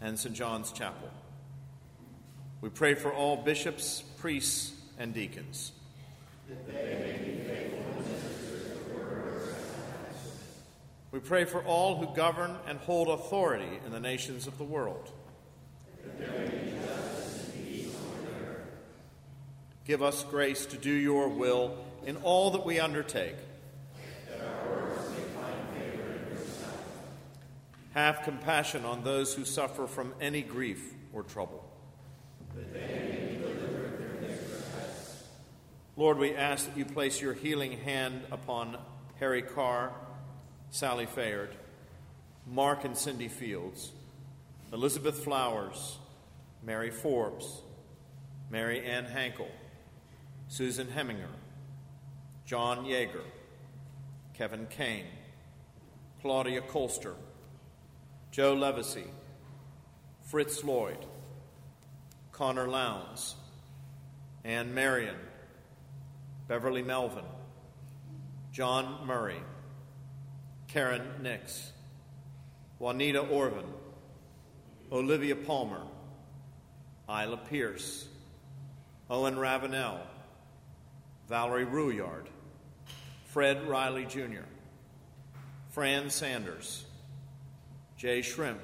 [0.00, 0.34] and St.
[0.34, 1.10] John's Chapel.
[2.60, 5.72] We pray for all bishops, priests, and deacons.
[11.10, 15.10] We pray for all who govern and hold authority in the nations of the world.
[19.86, 21.76] Give us grace to do your will
[22.06, 23.34] in all that we undertake.
[27.94, 31.64] Have compassion on those who suffer from any grief or trouble.
[35.96, 38.78] Lord, we ask that you place your healing hand upon
[39.18, 39.92] Harry Carr
[40.70, 41.50] Sally Fayard,
[42.46, 43.90] Mark and Cindy Fields,
[44.72, 45.98] Elizabeth Flowers,
[46.64, 47.62] Mary Forbes,
[48.50, 49.48] Mary Ann Hankel,
[50.48, 51.34] Susan Heminger,
[52.46, 53.24] John Yeager,
[54.34, 55.06] Kevin Kane,
[56.22, 57.14] Claudia Colster,
[58.30, 59.08] Joe Levesey,
[60.22, 61.04] Fritz Lloyd,
[62.30, 63.34] Connor Lowndes,
[64.44, 65.16] Ann Marion,
[66.46, 67.24] Beverly Melvin,
[68.52, 69.40] John Murray,
[70.68, 71.72] Karen Nix,
[72.78, 73.66] Juanita Orvin,
[74.92, 75.82] Olivia Palmer,
[77.08, 78.06] Isla Pierce,
[79.08, 80.00] Owen Ravenel,
[81.28, 82.26] Valerie Rouillard,
[83.26, 84.44] Fred Riley Jr.,
[85.70, 86.84] Fran Sanders,
[88.00, 88.62] Jay Shrimp,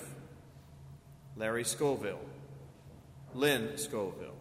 [1.37, 2.25] Larry Scoville,
[3.35, 4.39] Lynn Scoville,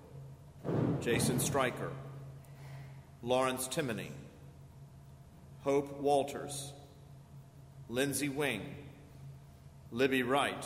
[1.01, 1.91] Jason Stryker,
[3.21, 4.11] Lawrence Timoney,
[5.65, 6.71] Hope Walters,
[7.89, 8.61] Lindsay Wing,
[9.91, 10.65] Libby Wright,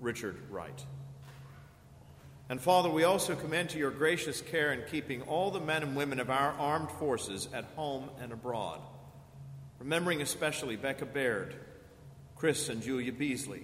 [0.00, 0.84] Richard Wright.
[2.48, 5.94] And Father, we also commend to your gracious care in keeping all the men and
[5.94, 8.80] women of our armed forces at home and abroad,
[9.78, 11.54] remembering especially Becca Baird,
[12.44, 13.62] Chris and Julia Beasley,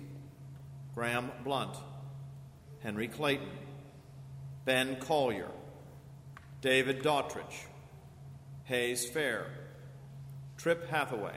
[0.94, 1.76] Graham Blunt,
[2.82, 3.50] Henry Clayton,
[4.64, 5.50] Ben Collier,
[6.62, 7.66] David Daughtridge,
[8.64, 9.48] Hayes Fair,
[10.56, 11.36] Trip Hathaway,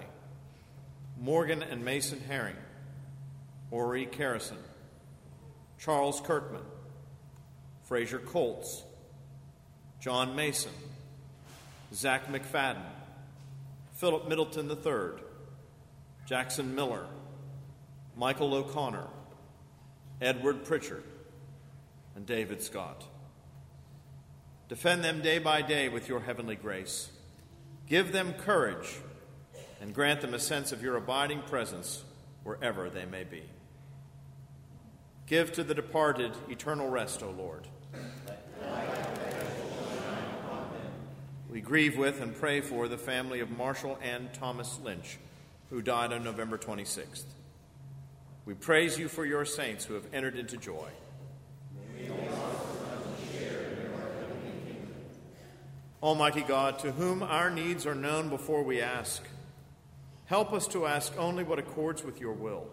[1.20, 2.56] Morgan and Mason Herring,
[3.72, 4.56] Ori Carrison,
[5.78, 6.64] Charles Kirkman,
[7.84, 8.84] Fraser Colts,
[10.00, 10.72] John Mason,
[11.94, 12.86] Zach McFadden,
[13.96, 15.22] Philip Middleton III,
[16.26, 17.06] Jackson Miller,
[18.16, 19.08] Michael O'Connor,
[20.22, 21.04] Edward Pritchard,
[22.16, 23.04] and David Scott.
[24.70, 27.10] Defend them day by day with your heavenly grace.
[27.88, 28.98] Give them courage
[29.82, 32.04] and grant them a sense of your abiding presence
[32.44, 33.44] wherever they may be.
[35.26, 37.68] Give to the departed eternal rest, O Lord.
[41.50, 45.20] We grieve with and pray for the family of Marshall and Thomas Lynch,
[45.70, 47.26] who died on November 26th.
[48.46, 50.90] We praise you for your saints who have entered into joy.
[56.02, 59.24] Almighty God, to whom our needs are known before we ask,
[60.26, 62.68] Help us to ask only what accords with your will,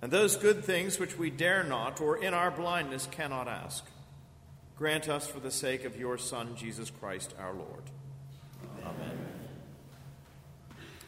[0.00, 3.84] and those good things which we dare not or in our blindness cannot ask.
[4.76, 7.82] Grant us for the sake of your Son, Jesus Christ our Lord.
[8.82, 9.18] Amen.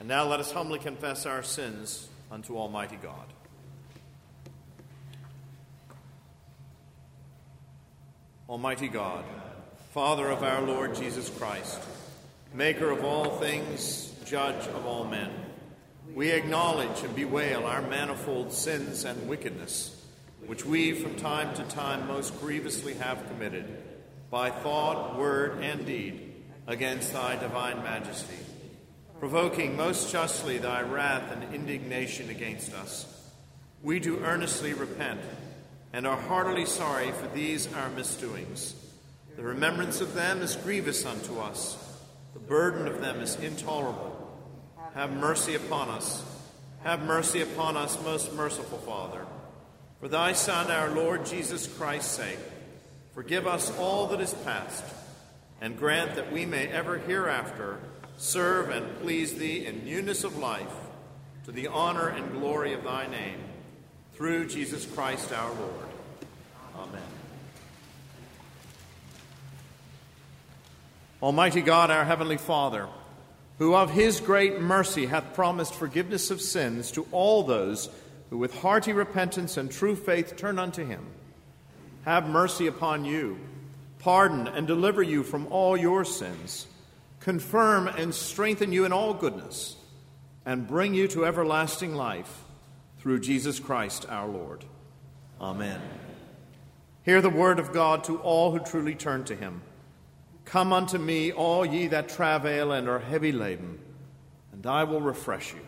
[0.00, 3.31] And now let us humbly confess our sins unto Almighty God.
[8.52, 9.24] Almighty God,
[9.92, 11.80] Father of our Lord Jesus Christ,
[12.52, 15.30] maker of all things, judge of all men.
[16.14, 19.98] We acknowledge and bewail our manifold sins and wickedness,
[20.44, 23.64] which we from time to time most grievously have committed,
[24.30, 26.34] by thought, word, and deed,
[26.66, 28.36] against thy divine majesty,
[29.18, 33.32] provoking most justly thy wrath and indignation against us.
[33.82, 35.22] We do earnestly repent
[35.92, 38.74] and are heartily sorry for these our misdoings.
[39.36, 41.76] The remembrance of them is grievous unto us,
[42.34, 44.18] the burden of them is intolerable.
[44.94, 46.22] Have mercy upon us.
[46.82, 49.24] Have mercy upon us, most merciful Father.
[50.00, 52.38] For thy Son, our Lord Jesus Christ's sake,
[53.14, 54.84] forgive us all that is past,
[55.60, 57.78] and grant that we may ever hereafter
[58.16, 60.74] serve and please thee in newness of life,
[61.44, 63.38] to the honor and glory of thy name,
[64.22, 65.88] through Jesus Christ our Lord.
[66.76, 67.02] Amen.
[71.20, 72.86] Almighty God, our Heavenly Father,
[73.58, 77.88] who of his great mercy hath promised forgiveness of sins to all those
[78.30, 81.04] who with hearty repentance and true faith turn unto him,
[82.04, 83.40] have mercy upon you,
[83.98, 86.68] pardon and deliver you from all your sins,
[87.18, 89.74] confirm and strengthen you in all goodness,
[90.46, 92.41] and bring you to everlasting life
[93.02, 94.64] through Jesus Christ our Lord.
[95.40, 95.80] Amen.
[97.02, 99.62] Hear the word of God to all who truly turn to him.
[100.44, 103.80] Come unto me, all ye that travail and are heavy laden,
[104.52, 105.66] and I will refresh you.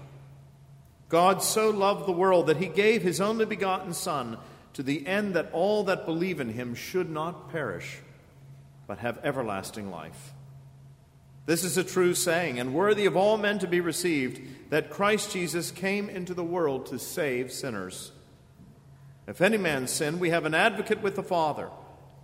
[1.08, 4.38] God so loved the world that he gave his only begotten Son,
[4.74, 7.98] to the end that all that believe in him should not perish,
[8.86, 10.32] but have everlasting life.
[11.46, 14.40] This is a true saying, and worthy of all men to be received,
[14.70, 18.12] that Christ Jesus came into the world to save sinners.
[19.26, 21.68] If any man sin, we have an advocate with the Father,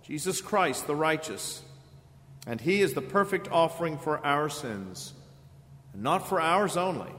[0.03, 1.61] Jesus Christ the righteous.
[2.47, 5.13] And he is the perfect offering for our sins,
[5.93, 7.11] and not for ours only,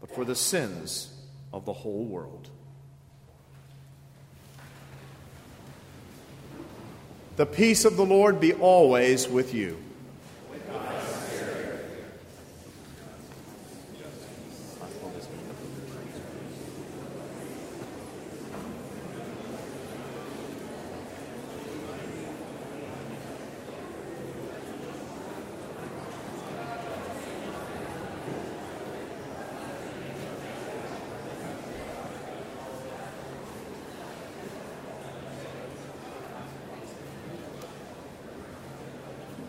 [0.00, 1.12] but for the sins
[1.52, 2.48] of the whole world.
[7.36, 9.78] The peace of the Lord be always with you.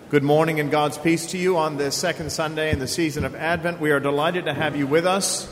[0.10, 3.36] Good morning and God's peace to you on this second Sunday in the season of
[3.36, 3.80] Advent.
[3.80, 5.48] We are delighted to have you with us,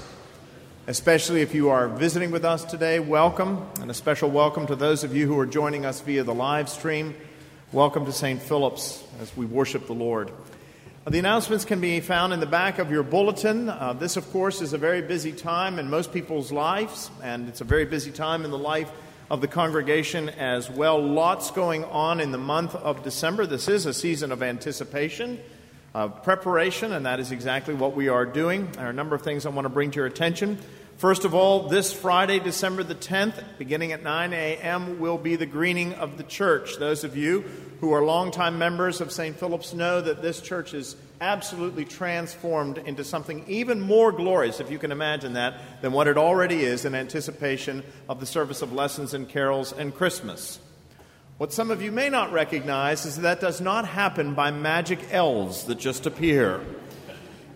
[0.88, 2.99] especially if you are visiting with us today.
[2.99, 6.34] Welcome, and a special welcome to those of you who are joining us via the
[6.34, 7.14] live stream.
[7.72, 8.41] Welcome to St.
[8.41, 10.32] Philip's as we worship the Lord.
[11.05, 13.70] Uh, the announcements can be found in the back of your bulletin.
[13.70, 17.62] Uh, this, of course, is a very busy time in most people's lives, and it's
[17.62, 18.91] a very busy time in the life
[19.30, 21.01] of the congregation as well.
[21.01, 23.45] Lots going on in the month of December.
[23.45, 25.39] This is a season of anticipation,
[25.93, 28.71] of preparation, and that is exactly what we are doing.
[28.71, 30.57] There are a number of things I want to bring to your attention.
[30.98, 35.45] First of all, this Friday, December the 10th, beginning at 9 a.m., will be the
[35.45, 36.78] greening of the church.
[36.78, 37.41] Those of you
[37.82, 39.38] who are longtime members of St.
[39.38, 44.80] Philip's know that this church is absolutely transformed into something even more glorious, if you
[44.80, 49.14] can imagine that, than what it already is in anticipation of the service of lessons
[49.14, 50.60] and carols and Christmas.
[51.38, 54.98] What some of you may not recognize is that, that does not happen by magic
[55.12, 56.60] elves that just appear.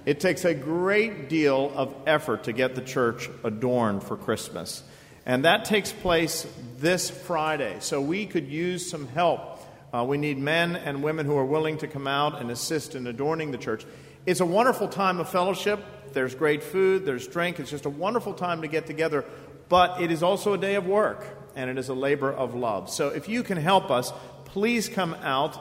[0.05, 4.83] It takes a great deal of effort to get the church adorned for Christmas.
[5.25, 6.47] And that takes place
[6.77, 7.77] this Friday.
[7.79, 9.59] So we could use some help.
[9.93, 13.05] Uh, we need men and women who are willing to come out and assist in
[13.05, 13.85] adorning the church.
[14.25, 15.83] It's a wonderful time of fellowship.
[16.13, 17.59] There's great food, there's drink.
[17.59, 19.23] It's just a wonderful time to get together.
[19.69, 21.25] But it is also a day of work,
[21.55, 22.89] and it is a labor of love.
[22.89, 24.11] So if you can help us,
[24.45, 25.57] please come out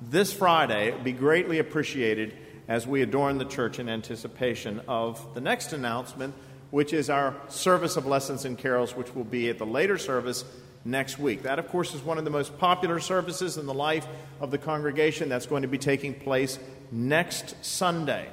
[0.00, 0.88] this Friday.
[0.88, 2.34] It would be greatly appreciated
[2.68, 6.34] as we adorn the church in anticipation of the next announcement,
[6.70, 10.44] which is our service of lessons and carols, which will be at the later service
[10.84, 11.42] next week.
[11.42, 14.06] That, of course, is one of the most popular services in the life
[14.40, 15.30] of the congregation.
[15.30, 16.58] That's going to be taking place
[16.92, 18.28] next Sunday.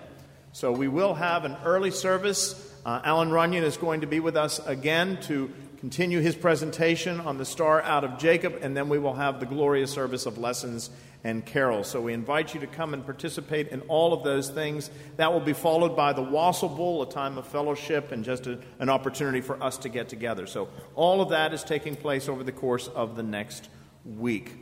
[0.51, 2.73] So we will have an early service.
[2.86, 5.51] Uh, Alan Runyan is going to be with us again to
[5.86, 9.45] continue his presentation on the star out of Jacob, and then we will have the
[9.45, 10.89] glorious service of lessons
[11.23, 11.88] and carols.
[11.88, 14.89] So we invite you to come and participate in all of those things.
[15.17, 18.57] That will be followed by the Wassail Bowl, a time of fellowship and just a,
[18.79, 20.47] an opportunity for us to get together.
[20.47, 23.69] So all of that is taking place over the course of the next
[24.05, 24.53] week.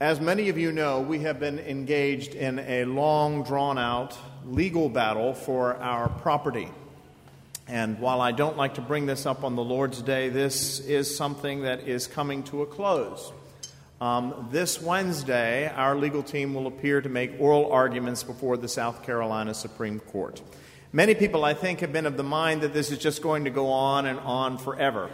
[0.00, 4.16] As many of you know, we have been engaged in a long, drawn out
[4.46, 6.70] legal battle for our property.
[7.68, 11.14] And while I don't like to bring this up on the Lord's Day, this is
[11.14, 13.30] something that is coming to a close.
[14.00, 19.02] Um, this Wednesday, our legal team will appear to make oral arguments before the South
[19.02, 20.40] Carolina Supreme Court.
[20.94, 23.50] Many people, I think, have been of the mind that this is just going to
[23.50, 25.10] go on and on forever.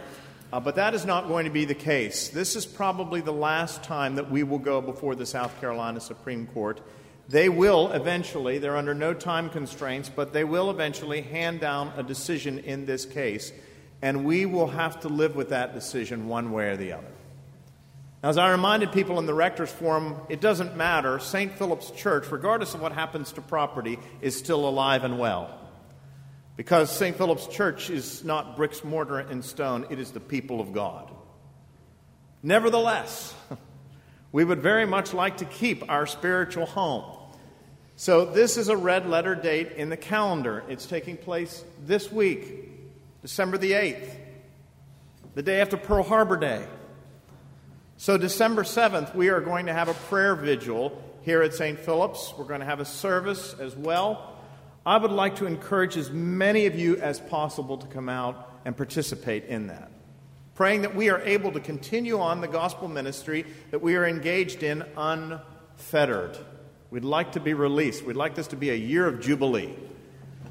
[0.53, 2.29] Uh, but that is not going to be the case.
[2.29, 6.47] This is probably the last time that we will go before the South Carolina Supreme
[6.47, 6.79] Court.
[7.27, 12.03] They will eventually, they're under no time constraints, but they will eventually hand down a
[12.03, 13.51] decision in this case,
[14.01, 17.07] and we will have to live with that decision one way or the other.
[18.21, 21.19] Now, as I reminded people in the Rector's Forum, it doesn't matter.
[21.19, 21.51] St.
[21.57, 25.59] Philip's Church, regardless of what happens to property, is still alive and well.
[26.57, 27.17] Because St.
[27.17, 31.11] Philip's Church is not bricks, mortar, and stone, it is the people of God.
[32.41, 33.33] Nevertheless,
[34.31, 37.14] we would very much like to keep our spiritual home.
[37.97, 40.63] So, this is a red letter date in the calendar.
[40.67, 42.69] It's taking place this week,
[43.21, 44.09] December the 8th,
[45.33, 46.67] the day after Pearl Harbor Day.
[47.95, 51.79] So, December 7th, we are going to have a prayer vigil here at St.
[51.79, 52.33] Philip's.
[52.37, 54.33] We're going to have a service as well.
[54.85, 58.75] I would like to encourage as many of you as possible to come out and
[58.75, 59.89] participate in that.
[60.55, 64.63] Praying that we are able to continue on the gospel ministry that we are engaged
[64.63, 66.37] in unfettered.
[66.95, 68.05] We'd like to be released.
[68.05, 69.75] We'd like this to be a year of jubilee.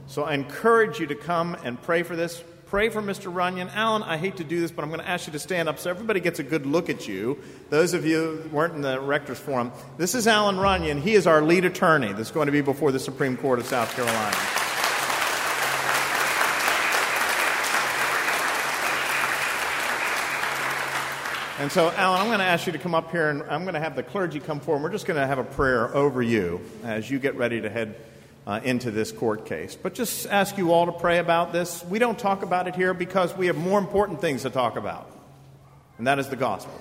[0.06, 3.32] So I encourage you to come and pray for this pray for Mr.
[3.32, 3.74] Runyan.
[3.74, 5.78] Alan, I hate to do this, but I'm going to ask you to stand up
[5.78, 7.38] so everybody gets a good look at you.
[7.70, 11.00] Those of you who weren't in the rector's forum, this is Alan Runyan.
[11.00, 13.90] He is our lead attorney that's going to be before the Supreme Court of South
[13.96, 14.36] Carolina.
[21.64, 23.72] And so, Alan, I'm going to ask you to come up here and I'm going
[23.72, 24.82] to have the clergy come forward.
[24.82, 27.96] We're just going to have a prayer over you as you get ready to head
[28.46, 29.74] uh, into this court case.
[29.74, 31.82] But just ask you all to pray about this.
[31.86, 35.10] We don't talk about it here because we have more important things to talk about,
[35.96, 36.78] and that is the gospel.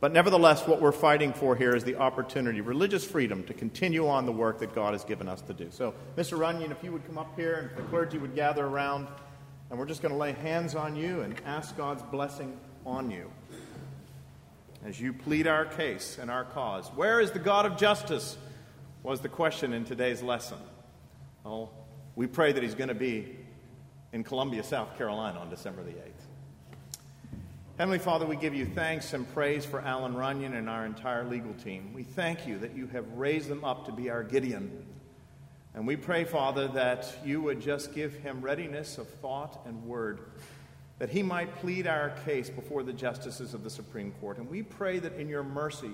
[0.00, 4.26] But nevertheless, what we're fighting for here is the opportunity, religious freedom, to continue on
[4.26, 5.68] the work that God has given us to do.
[5.70, 6.36] So, Mr.
[6.36, 9.06] Runyan, if you would come up here and the clergy would gather around,
[9.70, 13.30] and we're just going to lay hands on you and ask God's blessing on you
[14.86, 16.88] as you plead our case and our cause.
[16.94, 18.38] Where is the God of justice?
[19.06, 20.58] was the question in today's lesson.
[21.44, 21.70] Well,
[22.16, 23.36] we pray that he's going to be
[24.12, 27.36] in Columbia, South Carolina on December the 8th.
[27.78, 31.54] Heavenly Father, we give you thanks and praise for Alan Runyan and our entire legal
[31.54, 31.92] team.
[31.94, 34.84] We thank you that you have raised them up to be our Gideon.
[35.72, 40.18] And we pray, Father, that you would just give him readiness of thought and word,
[40.98, 44.38] that he might plead our case before the justices of the Supreme Court.
[44.38, 45.92] And we pray that in your mercy,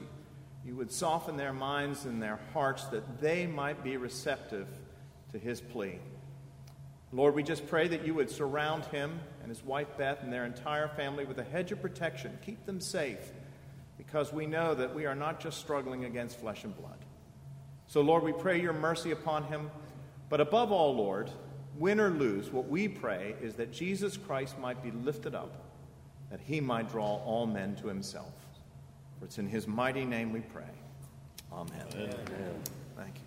[0.65, 4.69] you would soften their minds and their hearts that they might be receptive
[5.33, 5.99] to his plea.
[7.13, 10.47] Lord, we just pray that you would surround him and his wife Beth and their
[10.47, 12.39] entire family with a hedge of protection.
[12.47, 13.33] Keep them safe
[13.99, 16.99] because we know that we are not just struggling against flesh and blood.
[17.87, 19.71] So, Lord, we pray your mercy upon him.
[20.31, 21.31] But above all, Lord,
[21.79, 25.53] win or lose, what we pray is that Jesus Christ might be lifted up,
[26.31, 28.33] that he might draw all men to himself.
[29.19, 30.65] For it's in his mighty name we pray.
[31.53, 31.87] Amen.
[31.95, 32.63] Amen.
[32.97, 33.23] Thank you.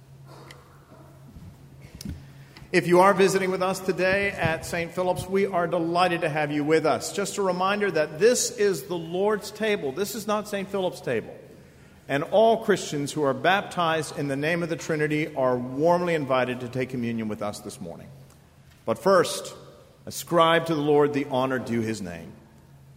[2.72, 4.91] If you are visiting with us today at St.
[4.91, 7.14] Philip's, we are delighted to have you with us.
[7.14, 9.91] Just a reminder that this is the Lord's table.
[9.91, 10.68] This is not St.
[10.68, 11.34] Philip's table.
[12.10, 16.60] And all Christians who are baptized in the name of the Trinity are warmly invited
[16.60, 18.08] to take communion with us this morning.
[18.86, 19.56] But first,
[20.06, 22.32] ascribe to the Lord the honor due his name.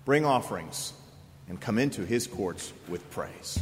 [0.04, 0.92] Bring offerings
[1.48, 3.58] and come into his courts with praise.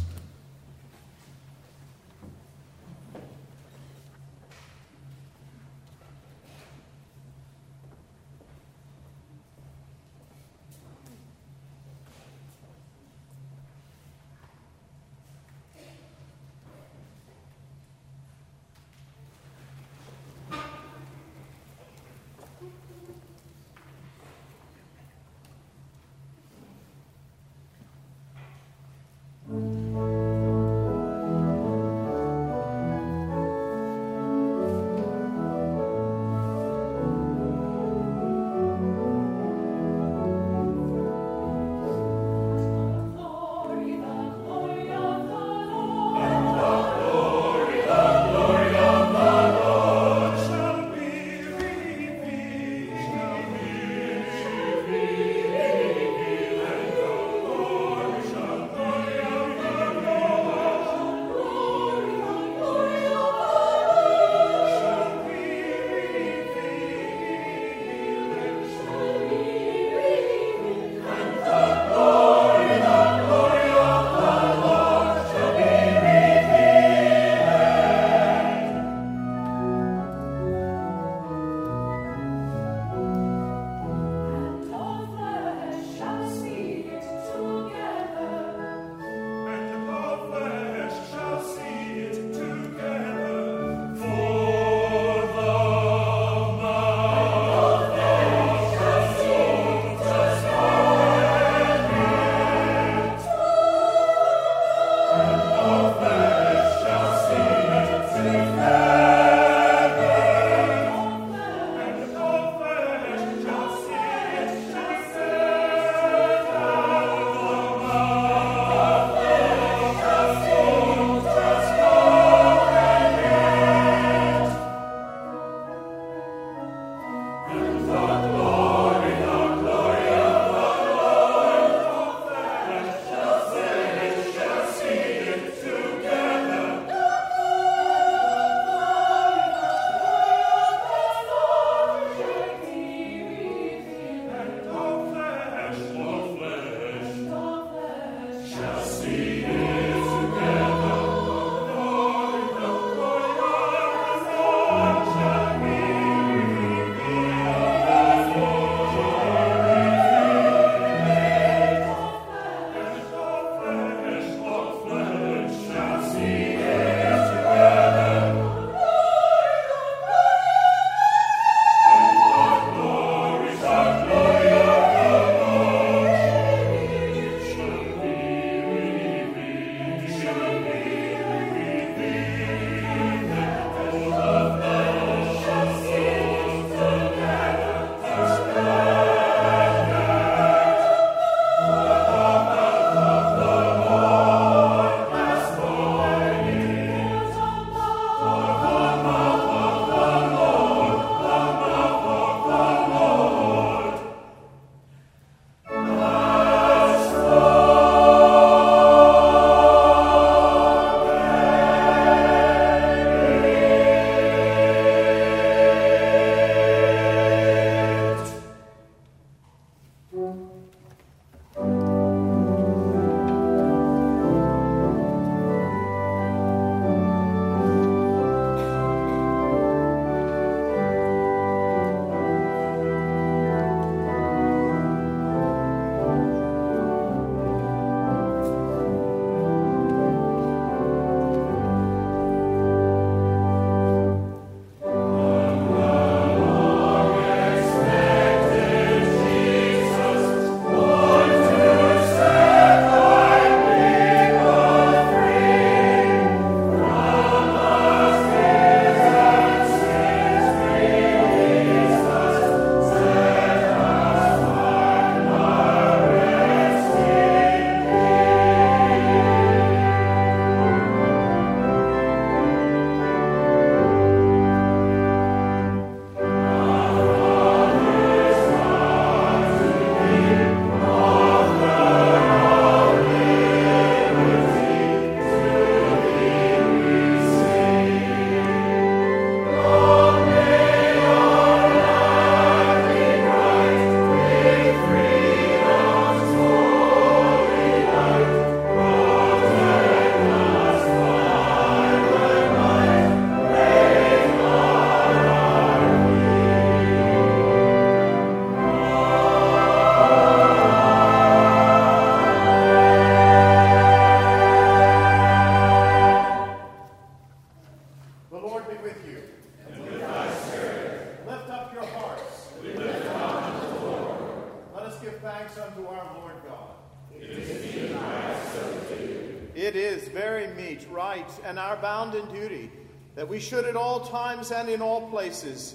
[333.36, 335.74] We should at all times and in all places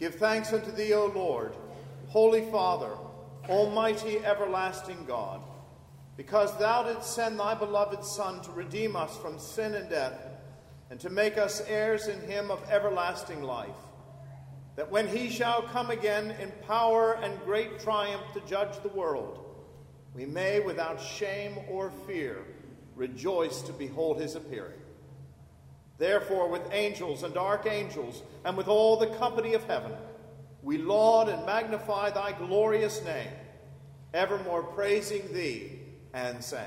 [0.00, 1.54] give thanks unto thee, O Lord,
[2.06, 2.92] Holy Father,
[3.46, 5.42] Almighty everlasting God,
[6.16, 10.18] because thou didst send thy beloved Son to redeem us from sin and death,
[10.88, 13.76] and to make us heirs in him of everlasting life
[14.74, 19.44] that when he shall come again in power and great triumph to judge the world,
[20.14, 22.38] we may without shame or fear
[22.96, 24.80] rejoice to behold his appearing.
[25.98, 29.92] Therefore, with angels and archangels, and with all the company of heaven,
[30.62, 33.30] we laud and magnify thy glorious name,
[34.12, 35.78] evermore praising thee
[36.12, 36.66] and saying,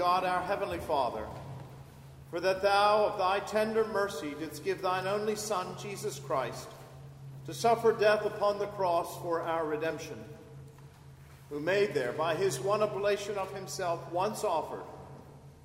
[0.00, 1.26] God, our Heavenly Father,
[2.30, 6.68] for that thou of thy tender mercy didst give thine only Son, Jesus Christ,
[7.44, 10.18] to suffer death upon the cross for our redemption,
[11.50, 14.84] who made there, by his one oblation of himself, once offered,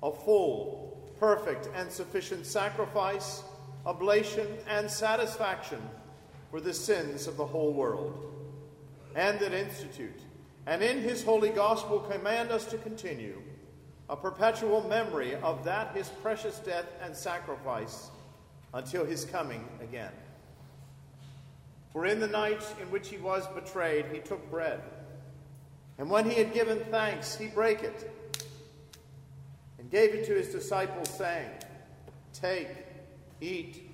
[0.02, 3.42] a full, perfect, and sufficient sacrifice,
[3.86, 5.80] oblation, and satisfaction
[6.50, 8.30] for the sins of the whole world,
[9.14, 10.20] and that institute
[10.66, 13.40] and in his holy gospel command us to continue
[14.08, 18.10] a perpetual memory of that his precious death and sacrifice
[18.72, 20.12] until his coming again.
[21.92, 24.80] For in the night in which he was betrayed, he took bread.
[25.98, 28.12] And when he had given thanks, he brake it
[29.78, 31.48] and gave it to his disciples, saying,
[32.32, 32.68] Take,
[33.40, 33.90] eat.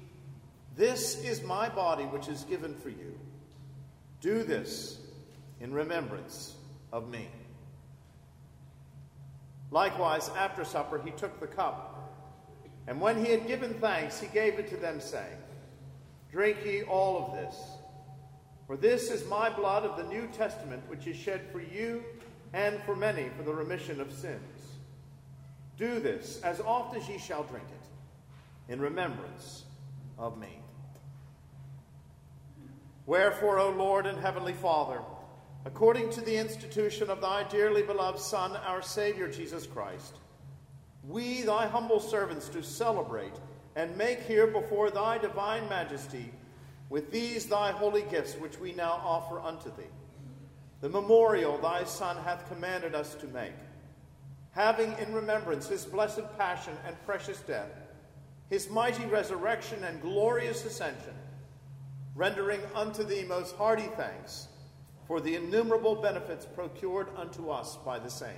[0.74, 3.18] This is my body, which is given for you.
[4.20, 4.98] Do this
[5.60, 6.54] in remembrance
[6.92, 7.28] of me.
[9.72, 11.88] Likewise, after supper, he took the cup.
[12.86, 15.38] And when he had given thanks, he gave it to them, saying,
[16.30, 17.56] Drink ye all of this.
[18.66, 22.04] For this is my blood of the New Testament, which is shed for you
[22.52, 24.76] and for many for the remission of sins.
[25.78, 29.64] Do this as oft as ye shall drink it, in remembrance
[30.18, 30.58] of me.
[33.06, 35.00] Wherefore, O Lord and Heavenly Father,
[35.64, 40.16] according to the institution of thy dearly beloved Son, our Savior Jesus Christ.
[41.06, 43.34] We, thy humble servants, do celebrate
[43.76, 46.32] and make here before thy divine majesty
[46.88, 49.90] with these thy holy gifts which we now offer unto thee.
[50.80, 53.54] The memorial thy Son hath commanded us to make,
[54.50, 57.70] having in remembrance his blessed passion and precious death,
[58.50, 61.14] his mighty resurrection and glorious ascension,
[62.16, 64.48] rendering unto thee most hearty thanks
[65.12, 68.30] for the innumerable benefits procured unto us by the same.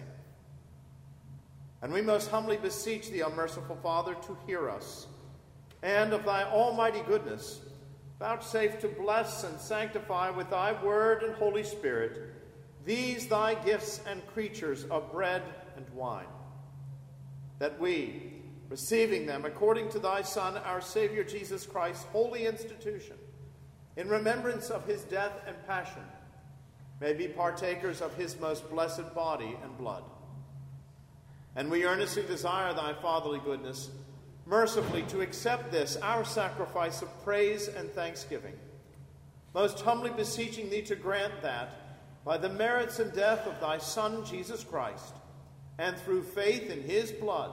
[1.83, 5.07] And we most humbly beseech thee, O merciful Father, to hear us,
[5.85, 7.61] and of thy almighty goodness,
[8.18, 12.35] vouchsafe to bless and sanctify with thy word and Holy Spirit
[12.85, 15.43] these thy gifts and creatures of bread
[15.77, 16.27] and wine,
[17.61, 18.33] that we,
[18.68, 23.14] receiving them according to thy Son, our Savior Jesus Christ's holy institution,
[23.97, 26.03] in remembrance of his death and passion,
[27.01, 30.05] may be partakers of his most blessed body and blood.
[31.57, 33.90] And we earnestly desire thy fatherly goodness,
[34.47, 38.55] mercifully to accept this, our sacrifice of praise and thanksgiving.
[39.55, 41.70] Most humbly beseeching thee to grant that,
[42.24, 45.14] by the merits and death of thy Son, Jesus Christ,
[45.78, 47.53] and through faith in his blood,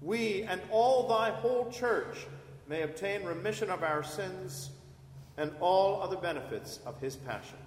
[0.00, 2.26] we and all thy whole church
[2.68, 4.70] may obtain remission of our sins
[5.36, 7.58] and all other benefits of his passion.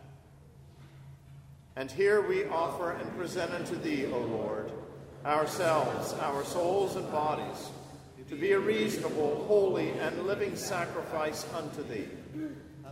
[1.75, 4.71] And here we offer and present unto thee, O Lord,
[5.25, 7.69] ourselves, our souls and bodies,
[8.27, 12.07] to be a reasonable, holy, and living sacrifice unto thee.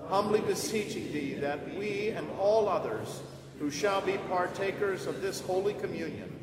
[0.07, 3.21] Humbly beseeching thee that we and all others
[3.59, 6.33] who shall be partakers of this holy communion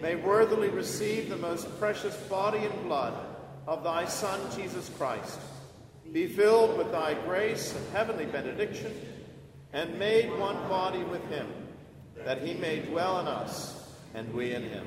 [0.00, 3.14] may worthily receive the most precious body and blood
[3.66, 5.38] of thy Son, Jesus Christ,
[6.12, 8.92] be filled with thy grace and heavenly benediction,
[9.72, 11.46] and made one body with him,
[12.24, 14.86] that he may dwell in us, and we in him.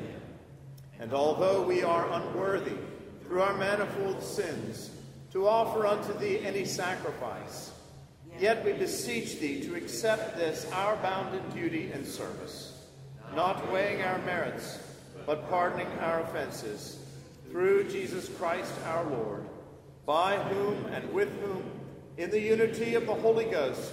[1.00, 2.78] And although we are unworthy,
[3.24, 4.90] through our manifold sins,
[5.32, 7.72] to offer unto thee any sacrifice,
[8.40, 12.86] yet we beseech thee to accept this our bounden duty and service,
[13.36, 14.80] not weighing our merits,
[15.26, 17.00] but pardoning our offenses,
[17.52, 19.46] through Jesus Christ our Lord,
[20.06, 21.64] by whom and with whom,
[22.18, 23.92] in the unity of the Holy Ghost,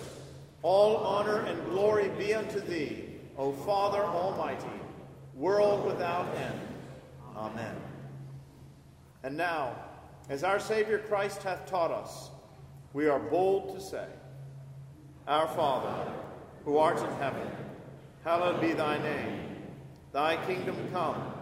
[0.63, 3.04] all honor and glory be unto thee,
[3.37, 4.81] O Father Almighty,
[5.35, 6.61] world without end.
[7.37, 7.75] Amen.
[9.23, 9.75] And now,
[10.29, 12.31] as our Savior Christ hath taught us,
[12.93, 14.07] we are bold to say,
[15.27, 16.13] Our Father,
[16.65, 17.49] who art in heaven,
[18.23, 19.41] hallowed be thy name.
[20.13, 21.33] Thy kingdom come,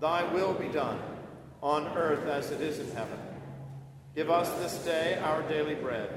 [0.00, 1.00] thy will be done,
[1.60, 3.18] on earth as it is in heaven.
[4.14, 6.08] Give us this day our daily bread,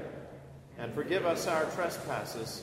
[0.78, 2.62] and forgive us our trespasses,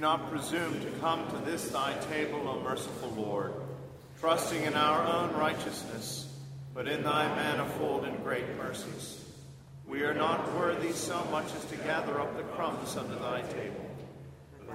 [0.00, 3.52] Not presume to come to this thy table, O merciful Lord,
[4.18, 6.26] trusting in our own righteousness,
[6.72, 9.22] but in thy manifold and great mercies.
[9.86, 13.90] We are not worthy so much as to gather up the crumbs under thy table.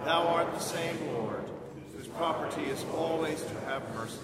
[0.04, 1.44] Thou art the same Lord,
[1.98, 4.20] whose property is always to have mercy.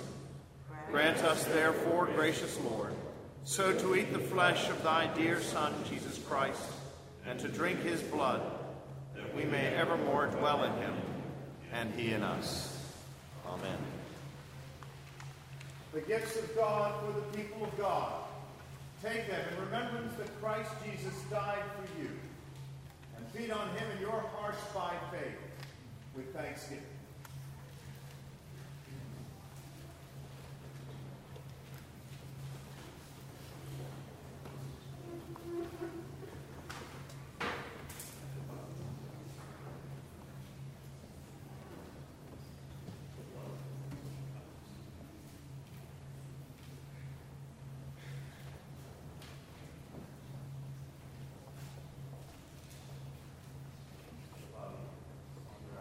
[0.91, 2.93] Grant us, therefore, gracious Lord,
[3.43, 6.61] so to eat the flesh of thy dear Son, Jesus Christ,
[7.25, 8.41] and to drink his blood,
[9.35, 10.93] we may evermore dwell in him,
[11.73, 12.77] and he in us.
[13.47, 13.77] Amen.
[15.93, 18.13] The gifts of God for the people of God.
[19.03, 22.09] Take them in remembrance that Christ Jesus died for you,
[23.17, 25.37] and feed on him in your hearts by faith
[26.15, 26.83] with thanksgiving.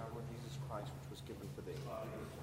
[0.00, 1.78] our Lord Jesus Christ, which was given for thee.
[1.86, 2.39] Uh,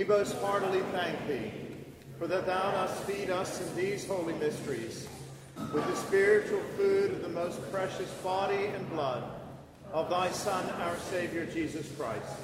[0.00, 1.52] we most heartily thank thee
[2.18, 5.06] for that thou dost feed us in these holy mysteries
[5.74, 9.22] with the spiritual food of the most precious body and blood
[9.92, 12.34] of thy Son, our Savior Jesus Christ,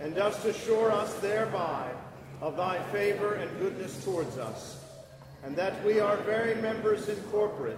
[0.00, 1.92] and dost assure us thereby
[2.40, 4.76] of thy favor and goodness towards us,
[5.44, 7.76] and that we are very members incorporate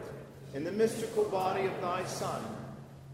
[0.54, 2.42] in the mystical body of thy Son,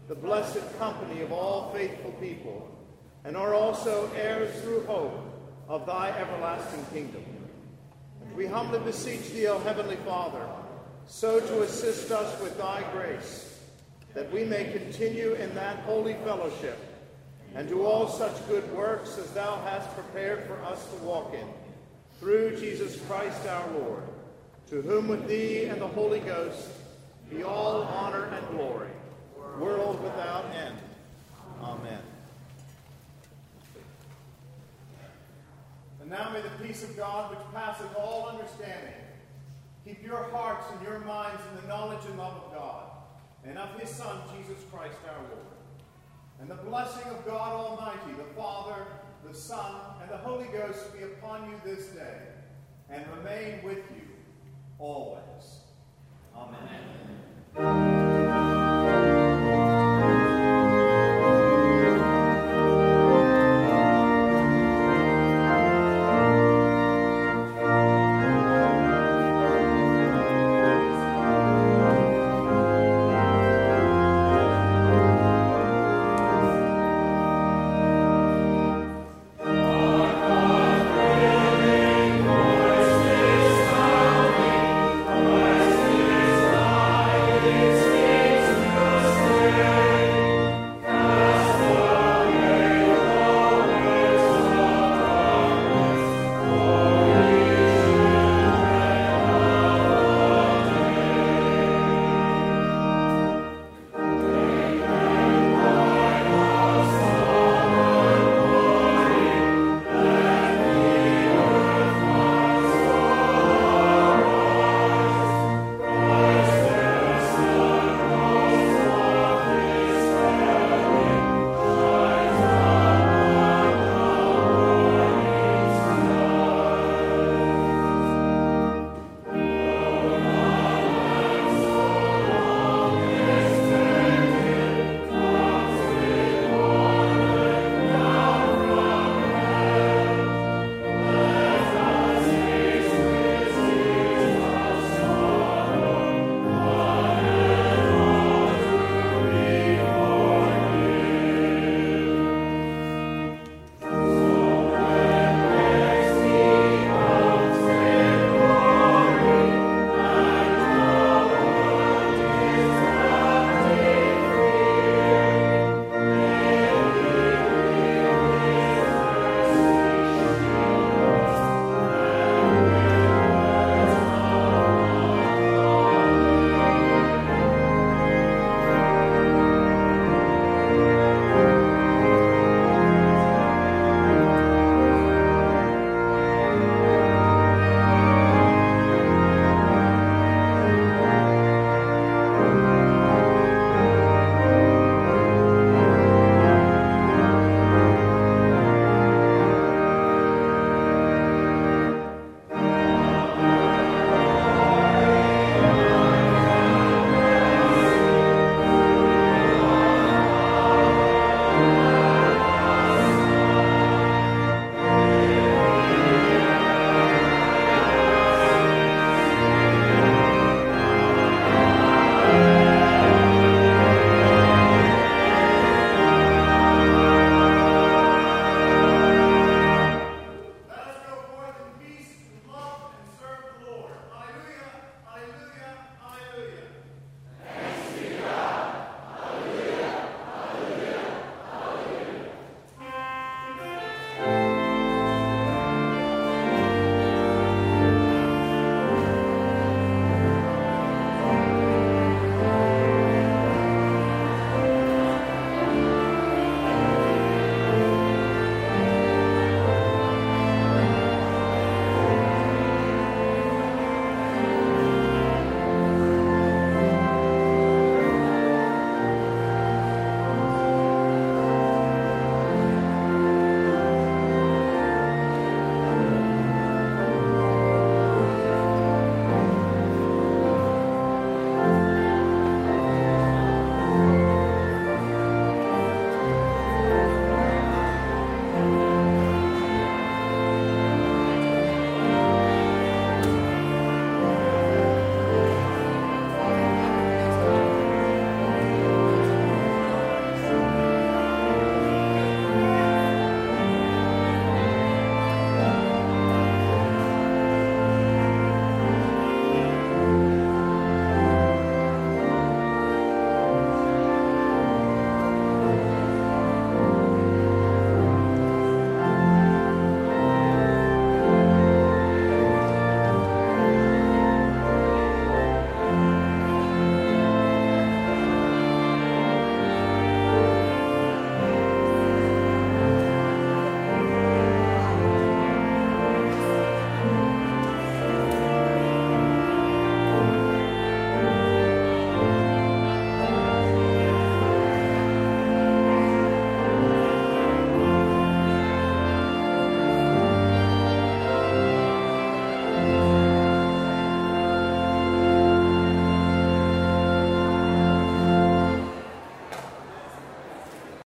[0.07, 2.71] the blessed company of all faithful people,
[3.25, 5.31] and are also heirs through hope
[5.67, 7.23] of thy everlasting kingdom.
[8.35, 10.47] We humbly beseech thee, O Heavenly Father,
[11.07, 13.59] so to assist us with thy grace,
[14.13, 16.77] that we may continue in that holy fellowship
[17.55, 21.47] and do all such good works as thou hast prepared for us to walk in,
[22.19, 24.03] through Jesus Christ our Lord,
[24.69, 26.69] to whom with thee and the Holy Ghost
[27.29, 28.89] be all honor and glory,
[29.59, 30.75] world without end.
[31.61, 31.99] Amen.
[35.91, 38.93] And now may the peace of God, which passeth all understanding,
[39.83, 42.83] keep your hearts and your minds in the knowledge and love of God,
[43.43, 45.57] and of his Son, Jesus Christ our Lord.
[46.39, 48.85] And the blessing of God Almighty, the Father,
[49.27, 52.19] the Son, and the Holy Ghost be upon you this day,
[52.91, 54.07] and remain with you
[54.77, 55.61] always.
[56.35, 58.02] Amen.